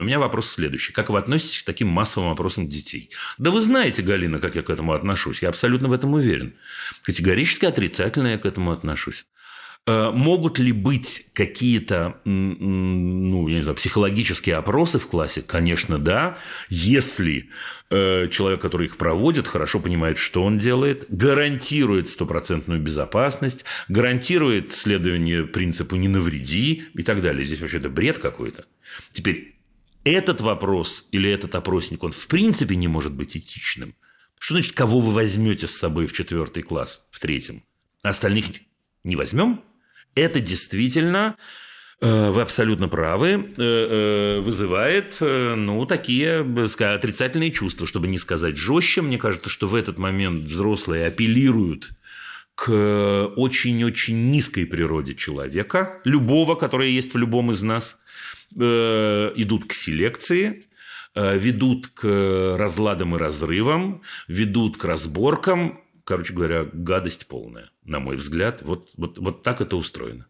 [0.01, 0.93] У меня вопрос следующий.
[0.93, 3.11] Как вы относитесь к таким массовым вопросам детей?
[3.39, 5.41] Да вы знаете, Галина, как я к этому отношусь.
[5.41, 6.57] Я абсолютно в этом уверен.
[7.05, 9.27] Категорически отрицательно я к этому отношусь.
[9.87, 15.43] Э, могут ли быть какие-то, ну, я не знаю, психологические опросы в классе?
[15.43, 16.39] Конечно, да.
[16.71, 17.51] Если
[17.91, 25.45] э, человек, который их проводит, хорошо понимает, что он делает, гарантирует стопроцентную безопасность, гарантирует следование
[25.45, 27.45] принципу «не навреди» и так далее.
[27.45, 28.65] Здесь вообще это бред какой-то.
[29.13, 29.55] Теперь,
[30.05, 33.95] этот вопрос или этот опросник, он в принципе не может быть этичным.
[34.39, 37.63] Что значит, кого вы возьмете с собой в четвертый класс, в третьем?
[38.03, 38.47] Остальных
[39.03, 39.63] не возьмем?
[40.15, 41.37] Это действительно
[42.01, 49.03] э, вы абсолютно правы, э, э, вызывает, ну, такие отрицательные чувства, чтобы не сказать жестче.
[49.03, 51.91] Мне кажется, что в этот момент взрослые апеллируют
[52.55, 57.99] к очень-очень низкой природе человека, любого, которое есть в любом из нас,
[58.55, 60.65] идут к селекции,
[61.17, 68.63] ведут к разладам и разрывам, ведут к разборкам, короче говоря, гадость полная, на мой взгляд.
[68.63, 70.27] Вот, вот, вот так это устроено.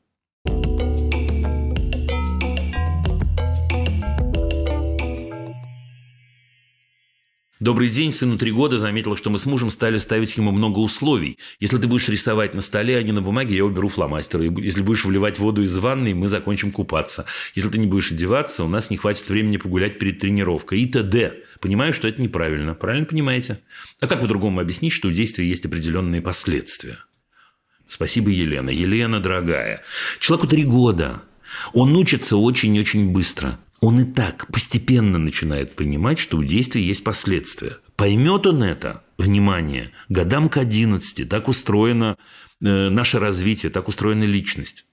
[7.61, 11.38] Добрый день, сыну три года, заметила, что мы с мужем стали ставить ему много условий.
[11.61, 14.52] Если ты будешь рисовать на столе, а не на бумаге, я уберу фломастеры.
[14.61, 17.26] Если будешь вливать воду из ванной, мы закончим купаться.
[17.55, 21.44] Если ты не будешь одеваться, у нас не хватит времени погулять перед тренировкой и т.д.
[21.61, 22.74] Понимаю, что это неправильно.
[22.74, 23.61] Правильно понимаете?
[24.00, 26.98] А как по-другому объяснить, что у действия есть определенные последствия?
[27.86, 28.70] Спасибо, Елена.
[28.70, 29.84] Елена, дорогая.
[30.18, 31.22] Человеку три года.
[31.72, 37.76] Он учится очень-очень быстро он и так постепенно начинает понимать, что у действия есть последствия.
[37.97, 42.16] Поймет он это, внимание, годам к 11, так устроено
[42.62, 44.87] э, наше развитие, так устроена личность.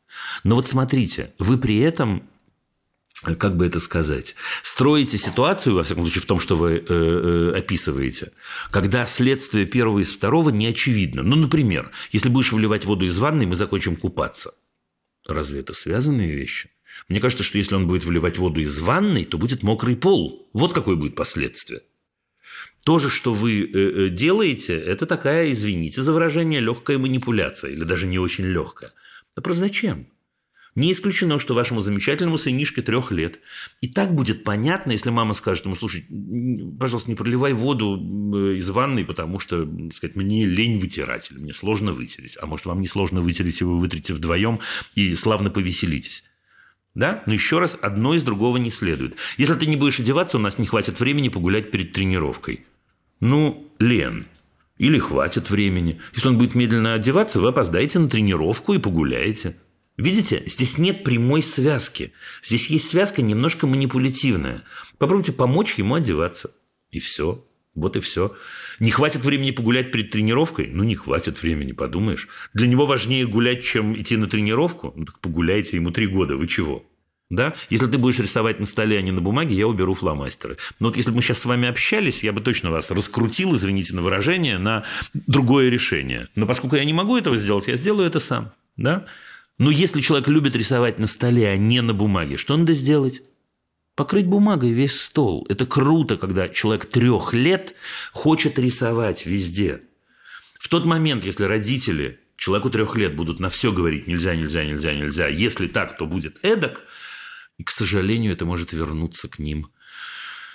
[0.44, 2.28] Но вот смотрите, вы при этом
[3.38, 7.58] как бы это сказать, строите ситуацию, во всяком случае, в том, что вы э, э,
[7.58, 8.34] описываете,
[8.72, 11.22] когда следствие первого из второго не очевидно.
[11.24, 14.52] Ну, например, если будешь выливать воду из ванной, мы закончим купаться.
[15.26, 16.72] Разве это связанные вещи?
[17.10, 20.49] Мне кажется, что если он будет вливать воду из ванной, то будет мокрый пол.
[20.54, 21.82] Вот какое будет последствие.
[22.84, 27.84] То же, что вы э, э, делаете, это такая, извините за выражение, легкая манипуляция, или
[27.84, 28.93] даже не очень легкая.
[29.36, 30.08] Да просто зачем?
[30.74, 33.39] Не исключено, что вашему замечательному сынишке трех лет.
[33.82, 36.06] И так будет понятно, если мама скажет ему, слушай,
[36.80, 41.39] пожалуйста, не проливай воду э, из ванной, потому что, так сказать, мне лень вытирать, или
[41.39, 42.38] мне сложно вытереть.
[42.41, 44.60] А может, вам не сложно вытереть, и вы вытрете вдвоем
[44.95, 46.24] и славно повеселитесь.
[46.94, 47.24] Да?
[47.26, 49.16] Но еще раз, одно из другого не следует.
[49.38, 52.66] Если ты не будешь одеваться, у нас не хватит времени погулять перед тренировкой.
[53.20, 54.26] Ну, Лен,
[54.78, 56.02] или хватит времени.
[56.14, 59.56] Если он будет медленно одеваться, вы опоздаете на тренировку и погуляете.
[59.96, 62.14] Видите, здесь нет прямой связки.
[62.44, 64.64] Здесь есть связка немножко манипулятивная.
[64.98, 66.52] Попробуйте помочь ему одеваться.
[66.89, 67.46] И все.
[67.74, 68.36] Вот и все.
[68.80, 70.70] Не хватит времени погулять перед тренировкой?
[70.72, 72.28] Ну, не хватит времени, подумаешь.
[72.54, 74.94] Для него важнее гулять, чем идти на тренировку?
[74.96, 76.86] Ну, так погуляйте, ему три года, вы чего?
[77.30, 77.56] Да?
[77.70, 80.58] Если ты будешь рисовать на столе, а не на бумаге, я уберу фломастеры.
[80.82, 83.96] Но вот если бы мы сейчас с вами общались, я бы точно вас раскрутил, извините
[83.96, 86.28] на выражение, на другое решение.
[86.36, 88.52] Но поскольку я не могу этого сделать, я сделаю это сам.
[88.76, 89.06] Да?
[89.58, 93.22] Но если человек любит рисовать на столе, а не на бумаге, что надо сделать?
[93.96, 95.46] Покрыть бумагой весь стол.
[95.50, 97.76] Это круто, когда человек трех лет
[98.14, 99.82] хочет рисовать везде.
[100.60, 104.94] В тот момент, если родители человеку трех лет будут на все говорить нельзя, нельзя, нельзя,
[104.94, 106.86] нельзя, если так, то будет эдак,
[107.58, 109.68] и, к сожалению, это может вернуться к ним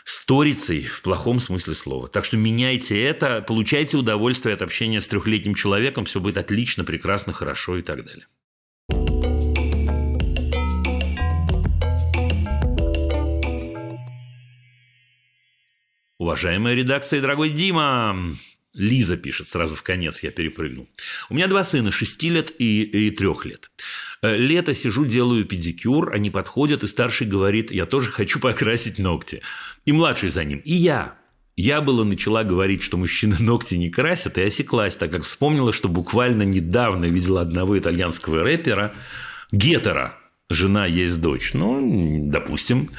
[0.05, 2.09] сторицей в плохом смысле слова.
[2.09, 7.33] Так что меняйте это, получайте удовольствие от общения с трехлетним человеком, все будет отлично, прекрасно,
[7.33, 8.27] хорошо и так далее.
[16.19, 18.17] Уважаемая редакция дорогой Дима,
[18.73, 20.89] Лиза пишет сразу в конец, я перепрыгнул.
[21.29, 23.71] У меня два сына, 6 лет и, и 3 лет.
[24.23, 29.43] Э, лето сижу, делаю педикюр, они подходят, и старший говорит, я тоже хочу покрасить ногти.
[29.85, 30.61] И младший за ним.
[30.65, 31.19] И я.
[31.55, 35.89] Я было начала говорить, что мужчины ногти не красят, и осеклась, так как вспомнила, что
[35.89, 38.95] буквально недавно видела одного итальянского рэпера,
[39.53, 40.17] гетера,
[40.49, 41.81] жена есть дочь, ну,
[42.31, 42.91] допустим,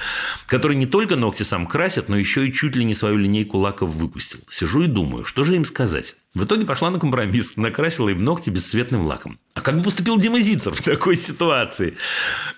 [0.48, 3.90] который не только ногти сам красит, но еще и чуть ли не свою линейку лаков
[3.92, 4.40] выпустил.
[4.50, 6.16] Сижу и думаю, что же им сказать.
[6.34, 9.40] В итоге пошла на компромисс, накрасила им ногти бесцветным лаком.
[9.54, 11.96] А как бы поступил Дима Зицер в такой ситуации?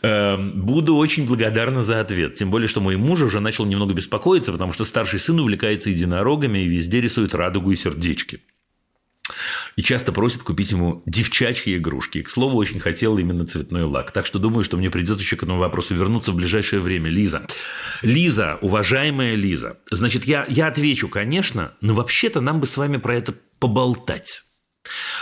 [0.01, 2.35] Эм, буду очень благодарна за ответ.
[2.35, 6.59] Тем более, что мой муж уже начал немного беспокоиться, потому что старший сын увлекается единорогами
[6.59, 8.41] и везде рисует радугу и сердечки
[9.79, 12.21] и часто просит купить ему девчачьи игрушки.
[12.21, 14.11] К слову, очень хотел именно цветной лак.
[14.11, 17.09] Так что думаю, что мне придется еще к этому вопросу вернуться в ближайшее время.
[17.09, 17.47] Лиза.
[18.01, 19.79] Лиза, уважаемая Лиза.
[19.89, 24.43] Значит, я, я отвечу, конечно, но вообще-то нам бы с вами про это поболтать.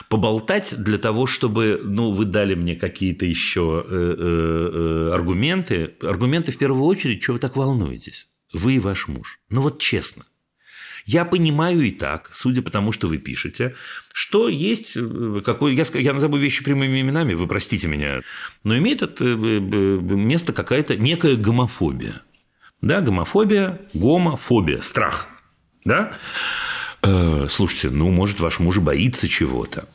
[0.09, 5.93] Поболтать для того, чтобы, ну, вы дали мне какие-то еще э, э, э, аргументы.
[6.01, 8.27] Аргументы в первую очередь, что вы так волнуетесь?
[8.53, 9.39] Вы и ваш муж.
[9.51, 10.25] Ну вот честно–
[11.07, 13.75] я понимаю и так, судя по тому, что вы пишете,
[14.13, 15.73] что есть э, какой...
[15.73, 18.19] Я, я назову вещи прямыми именами, вы простите меня,
[18.65, 22.23] но имеет это э, э, место какая-то некая гомофобия.
[22.81, 25.27] Да, гомофобия, гомофобия, страх.
[25.83, 26.13] Да?
[27.47, 29.87] слушайте, ну, может, ваш муж боится чего-то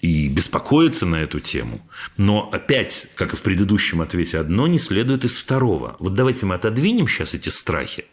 [0.00, 1.80] и беспокоится на эту тему.
[2.16, 5.96] Но опять, как и в предыдущем ответе, одно не следует из второго.
[5.98, 8.04] Вот давайте мы отодвинем сейчас эти страхи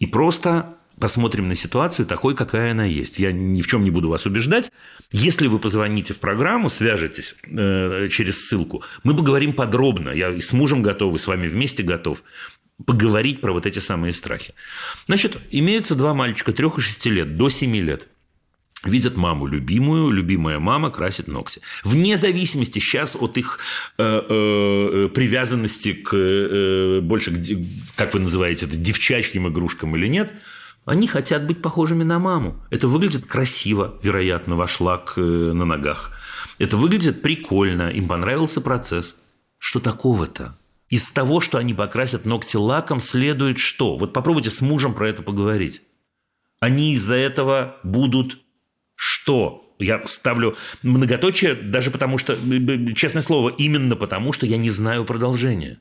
[0.00, 3.18] и просто посмотрим на ситуацию такой, какая она есть.
[3.18, 4.70] Я ни в чем не буду вас убеждать.
[5.10, 10.10] Если вы позвоните в программу, свяжетесь э, через ссылку, мы поговорим подробно.
[10.10, 12.22] Я и с мужем готов, и с вами вместе готов
[12.86, 14.54] поговорить про вот эти самые страхи.
[15.06, 18.08] Значит, имеются два мальчика, трех и шести лет, до семи лет.
[18.84, 21.60] Видят маму любимую, любимая мама красит ногти.
[21.82, 23.58] Вне зависимости сейчас от их
[23.98, 27.32] э, э, привязанности к э, больше,
[27.96, 30.32] как вы называете это, девчачьим игрушкам или нет–
[30.88, 32.64] они хотят быть похожими на маму.
[32.70, 36.12] Это выглядит красиво, вероятно, ваш лак э, на ногах.
[36.58, 39.20] Это выглядит прикольно, им понравился процесс.
[39.58, 40.56] Что такого-то?
[40.88, 43.98] Из того, что они покрасят ногти лаком, следует что?
[43.98, 45.82] Вот попробуйте с мужем про это поговорить.
[46.58, 48.38] Они из-за этого будут
[48.94, 49.74] что?
[49.78, 52.34] Я ставлю многоточие даже потому, что,
[52.94, 55.78] честное слово, именно потому, что я не знаю продолжения.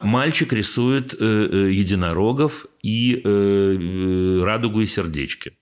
[0.00, 5.56] Мальчик рисует э, э, единорогов и э, радугу и сердечки.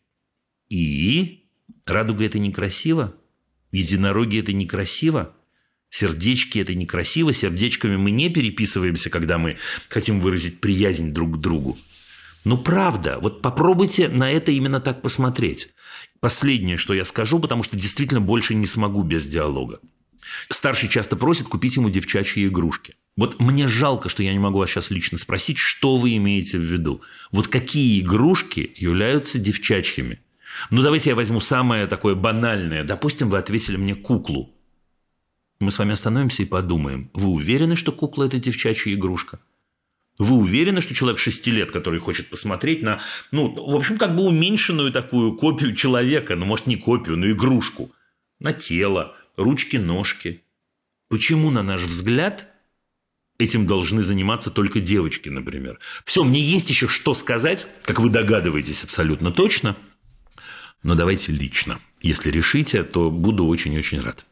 [0.68, 1.44] И
[1.86, 3.14] радуга это некрасиво,
[3.70, 5.36] единороги это некрасиво,
[5.88, 9.56] сердечки это некрасиво, сердечками мы не переписываемся, когда мы
[9.88, 11.78] хотим выразить приязнь друг к другу.
[12.44, 15.68] Ну, правда, вот попробуйте на это именно так посмотреть.
[16.20, 19.80] Последнее, что я скажу, потому что действительно больше не смогу без диалога.
[20.50, 22.96] Старший часто просит купить ему девчачьи игрушки.
[23.16, 26.62] Вот мне жалко, что я не могу вас сейчас лично спросить, что вы имеете в
[26.62, 27.00] виду.
[27.30, 30.20] Вот какие игрушки являются девчачьими?
[30.70, 32.82] Ну, давайте я возьму самое такое банальное.
[32.82, 34.54] Допустим, вы ответили мне куклу.
[35.60, 37.10] Мы с вами остановимся и подумаем.
[37.14, 39.38] Вы уверены, что кукла– это девчачья игрушка?
[40.18, 43.00] Вы уверены, что человек 6 лет, который хочет посмотреть на,
[43.32, 47.92] ну, в общем, как бы уменьшенную такую копию человека, ну, может, не копию, но игрушку,
[48.38, 50.42] на тело, ручки-ножки.
[51.08, 52.53] Почему, на наш взгляд,
[53.44, 55.78] этим должны заниматься только девочки, например?
[56.04, 59.76] Все, мне есть еще что сказать, как вы догадываетесь абсолютно точно.
[60.82, 61.78] Но давайте лично.
[62.02, 64.26] Если решите, то буду очень-очень рад.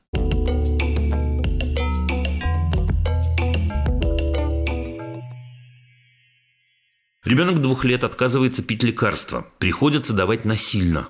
[7.24, 9.46] Ребенок двух лет отказывается пить лекарства.
[9.58, 11.08] Приходится давать насильно.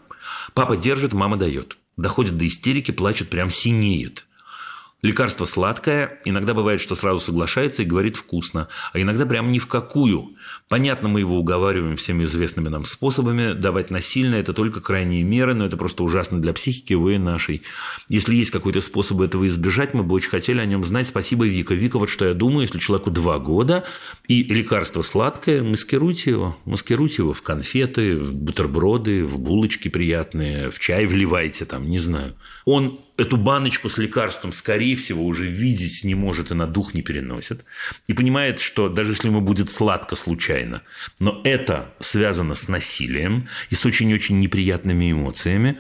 [0.55, 1.79] Папа держит, мама дает.
[1.97, 4.27] Доходит до истерики, плачет, прям синеет.
[5.03, 9.67] Лекарство сладкое, иногда бывает, что сразу соглашается и говорит вкусно, а иногда прям ни в
[9.67, 10.37] какую.
[10.69, 13.53] Понятно, мы его уговариваем всеми известными нам способами.
[13.53, 17.63] Давать насильно– это только крайние меры, но это просто ужасно для психики его и нашей.
[18.09, 21.09] Если есть какой-то способ этого избежать, мы бы очень хотели о нем знать.
[21.09, 21.75] Спасибо, Вика.
[21.75, 23.83] Вика, вот что я думаю, если человеку два года
[24.29, 26.57] и лекарство сладкое, маскируйте его.
[26.65, 32.37] Маскируйте его в конфеты, в бутерброды, в булочки приятные, в чай вливайте там, не знаю.
[32.65, 37.03] Он эту баночку с лекарством, скорее всего, уже видеть не может и на дух не
[37.03, 37.65] переносит.
[38.07, 40.83] И понимает, что даже если ему будет сладко случайно,
[41.19, 45.79] но это связано с насилием и с очень-очень неприятными эмоциями,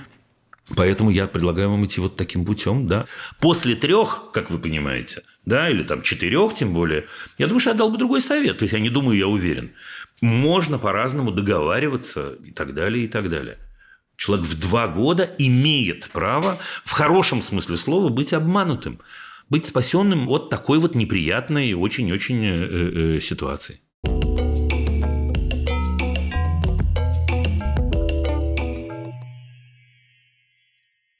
[0.76, 3.06] Поэтому я предлагаю вам идти вот таким путем, да.
[3.40, 7.76] После трех, как вы понимаете, да, или там четырех тем более, я думаю, что я
[7.76, 8.58] дал бы другой совет.
[8.58, 9.72] То есть я не думаю, я уверен.
[10.20, 13.58] Можно по-разному договариваться и так далее, и так далее.
[14.22, 19.00] Человек в два года имеет право, в хорошем смысле слова, быть обманутым,
[19.48, 23.80] быть спасенным от такой вот неприятной и очень-очень э, э, ситуации.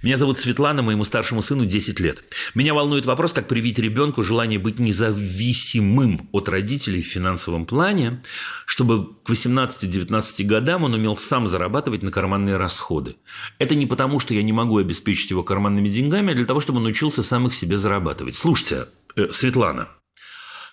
[0.03, 2.25] Меня зовут Светлана, моему старшему сыну 10 лет.
[2.57, 8.21] Меня волнует вопрос, как привить ребенку желание быть независимым от родителей в финансовом плане,
[8.67, 13.15] чтобы к 18-19 годам он умел сам зарабатывать на карманные расходы.
[13.61, 16.81] Это не потому, что я не могу обеспечить его карманными деньгами, а для того, чтобы
[16.81, 18.35] он учился сам их себе зарабатывать.
[18.35, 19.89] Слушайте, э, Светлана,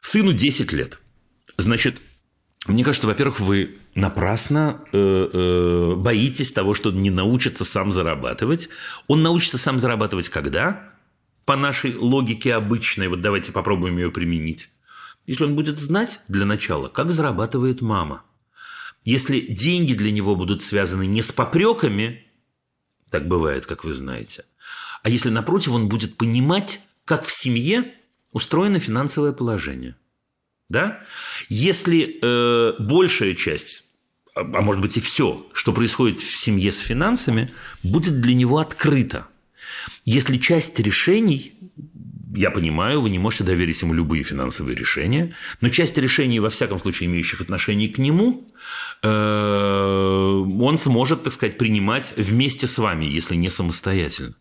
[0.01, 0.99] сыну 10 лет.
[1.57, 1.97] Значит,
[2.67, 8.69] мне кажется, во-первых, вы напрасно э, э, боитесь того, что он не научится сам зарабатывать.
[9.07, 10.93] Он научится сам зарабатывать когда?
[11.45, 14.69] По нашей логике обычной, вот давайте попробуем ее применить.
[15.25, 18.23] Если он будет знать для начала, как зарабатывает мама.
[19.05, 22.27] Если деньги для него будут связаны не с попреками,
[23.09, 24.43] так бывает, как вы знаете,
[25.01, 27.93] а если, напротив, он будет понимать, как в семье
[28.33, 29.95] устроено финансовое положение–
[30.69, 31.01] да?
[31.49, 33.83] Если э, большая часть,
[34.35, 37.51] а, а может быть и все, что происходит в семье с финансами,
[37.83, 39.27] будет для него открыто.
[40.05, 41.53] Если часть решений,
[42.35, 46.79] я понимаю, вы не можете доверить ему любые финансовые решения, но часть решений, во всяком
[46.79, 48.53] случае, имеющих отношение к нему,
[49.01, 54.35] э, он сможет, так сказать, принимать вместе с вами, если не самостоятельно.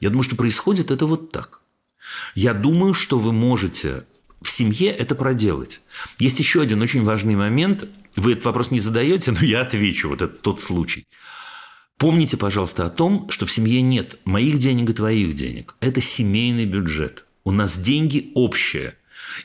[0.00, 1.62] Я думаю, что происходит это вот так.
[2.34, 4.04] Я думаю, что вы можете
[4.42, 5.82] в семье это проделать.
[6.18, 7.88] Есть еще один очень важный момент.
[8.16, 10.08] Вы этот вопрос не задаете, но я отвечу.
[10.08, 11.04] Вот это тот случай.
[11.98, 15.74] Помните, пожалуйста, о том, что в семье нет моих денег и твоих денег.
[15.80, 17.26] Это семейный бюджет.
[17.44, 18.94] У нас деньги общие.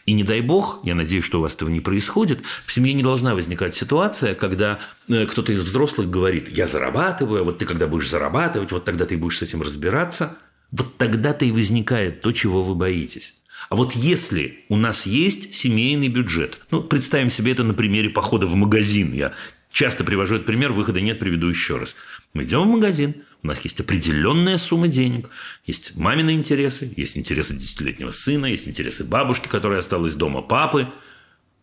[0.05, 3.03] И не дай бог, я надеюсь, что у вас этого не происходит, в семье не
[3.03, 8.09] должна возникать ситуация, когда э, кто-то из взрослых говорит, я зарабатываю, вот ты когда будешь
[8.09, 10.37] зарабатывать, вот тогда ты будешь с этим разбираться.
[10.71, 13.35] Вот тогда-то и возникает то, чего вы боитесь.
[13.69, 18.45] А вот если у нас есть семейный бюджет, ну, представим себе это на примере похода
[18.45, 19.13] в магазин.
[19.13, 19.33] Я
[19.71, 21.95] часто привожу этот пример, выхода нет, приведу еще раз.
[22.33, 25.29] Мы идем в магазин, у нас есть определенная сумма денег,
[25.65, 30.87] есть мамины интересы, есть интересы десятилетнего сына, есть интересы бабушки, которая осталась дома, папы.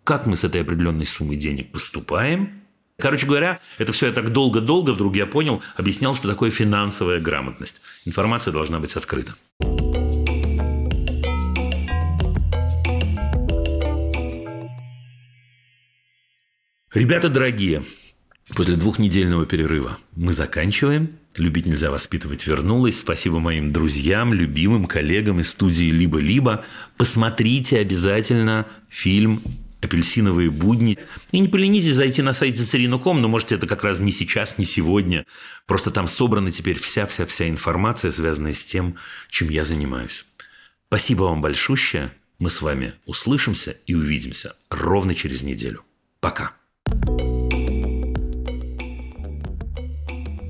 [0.04, 2.62] Как мы с этой определенной суммой денег поступаем?
[2.98, 7.80] Короче говоря, это все я так долго-долго вдруг я понял, объяснял, что такое финансовая грамотность.
[8.04, 9.34] Информация должна быть открыта.
[16.94, 17.84] Ребята дорогие,
[18.54, 21.16] после двухнедельного перерыва мы заканчиваем.
[21.36, 22.98] «Любить нельзя воспитывать» вернулась.
[22.98, 26.66] Спасибо моим друзьям, любимым коллегам из студии «Либо-либо».
[26.98, 29.42] Посмотрите обязательно фильм
[29.80, 30.98] «Апельсиновые будни».
[31.30, 34.66] И не поленитесь зайти на сайт Цицерину.ком, но можете это как раз не сейчас, не
[34.66, 35.24] сегодня.
[35.64, 38.96] Просто там собрана теперь вся-вся-вся информация, связанная с тем,
[39.30, 40.26] чем я занимаюсь.
[40.88, 42.12] Спасибо вам большущее.
[42.38, 45.86] Мы с вами услышимся и увидимся ровно через неделю.
[46.20, 46.52] Пока.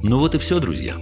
[0.03, 0.97] Ну вот и все, друзья.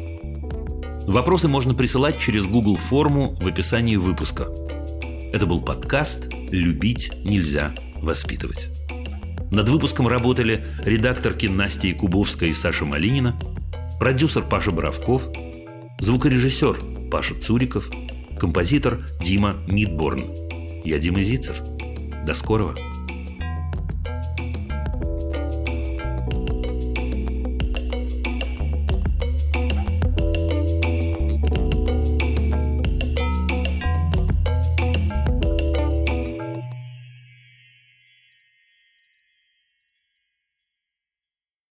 [1.06, 4.48] Вопросы можно присылать через Google форму в описании выпуска.
[5.32, 8.70] Это был подкаст «Любить нельзя воспитывать».
[9.50, 13.38] Над выпуском работали редакторки Настя Якубовская и Саша Малинина,
[13.98, 15.28] продюсер Паша Боровков,
[15.98, 17.90] звукорежиссер Паша Цуриков,
[18.38, 20.30] композитор Дима Мидборн.
[20.84, 21.56] Я Дима Зицер.
[22.26, 22.76] До скорого.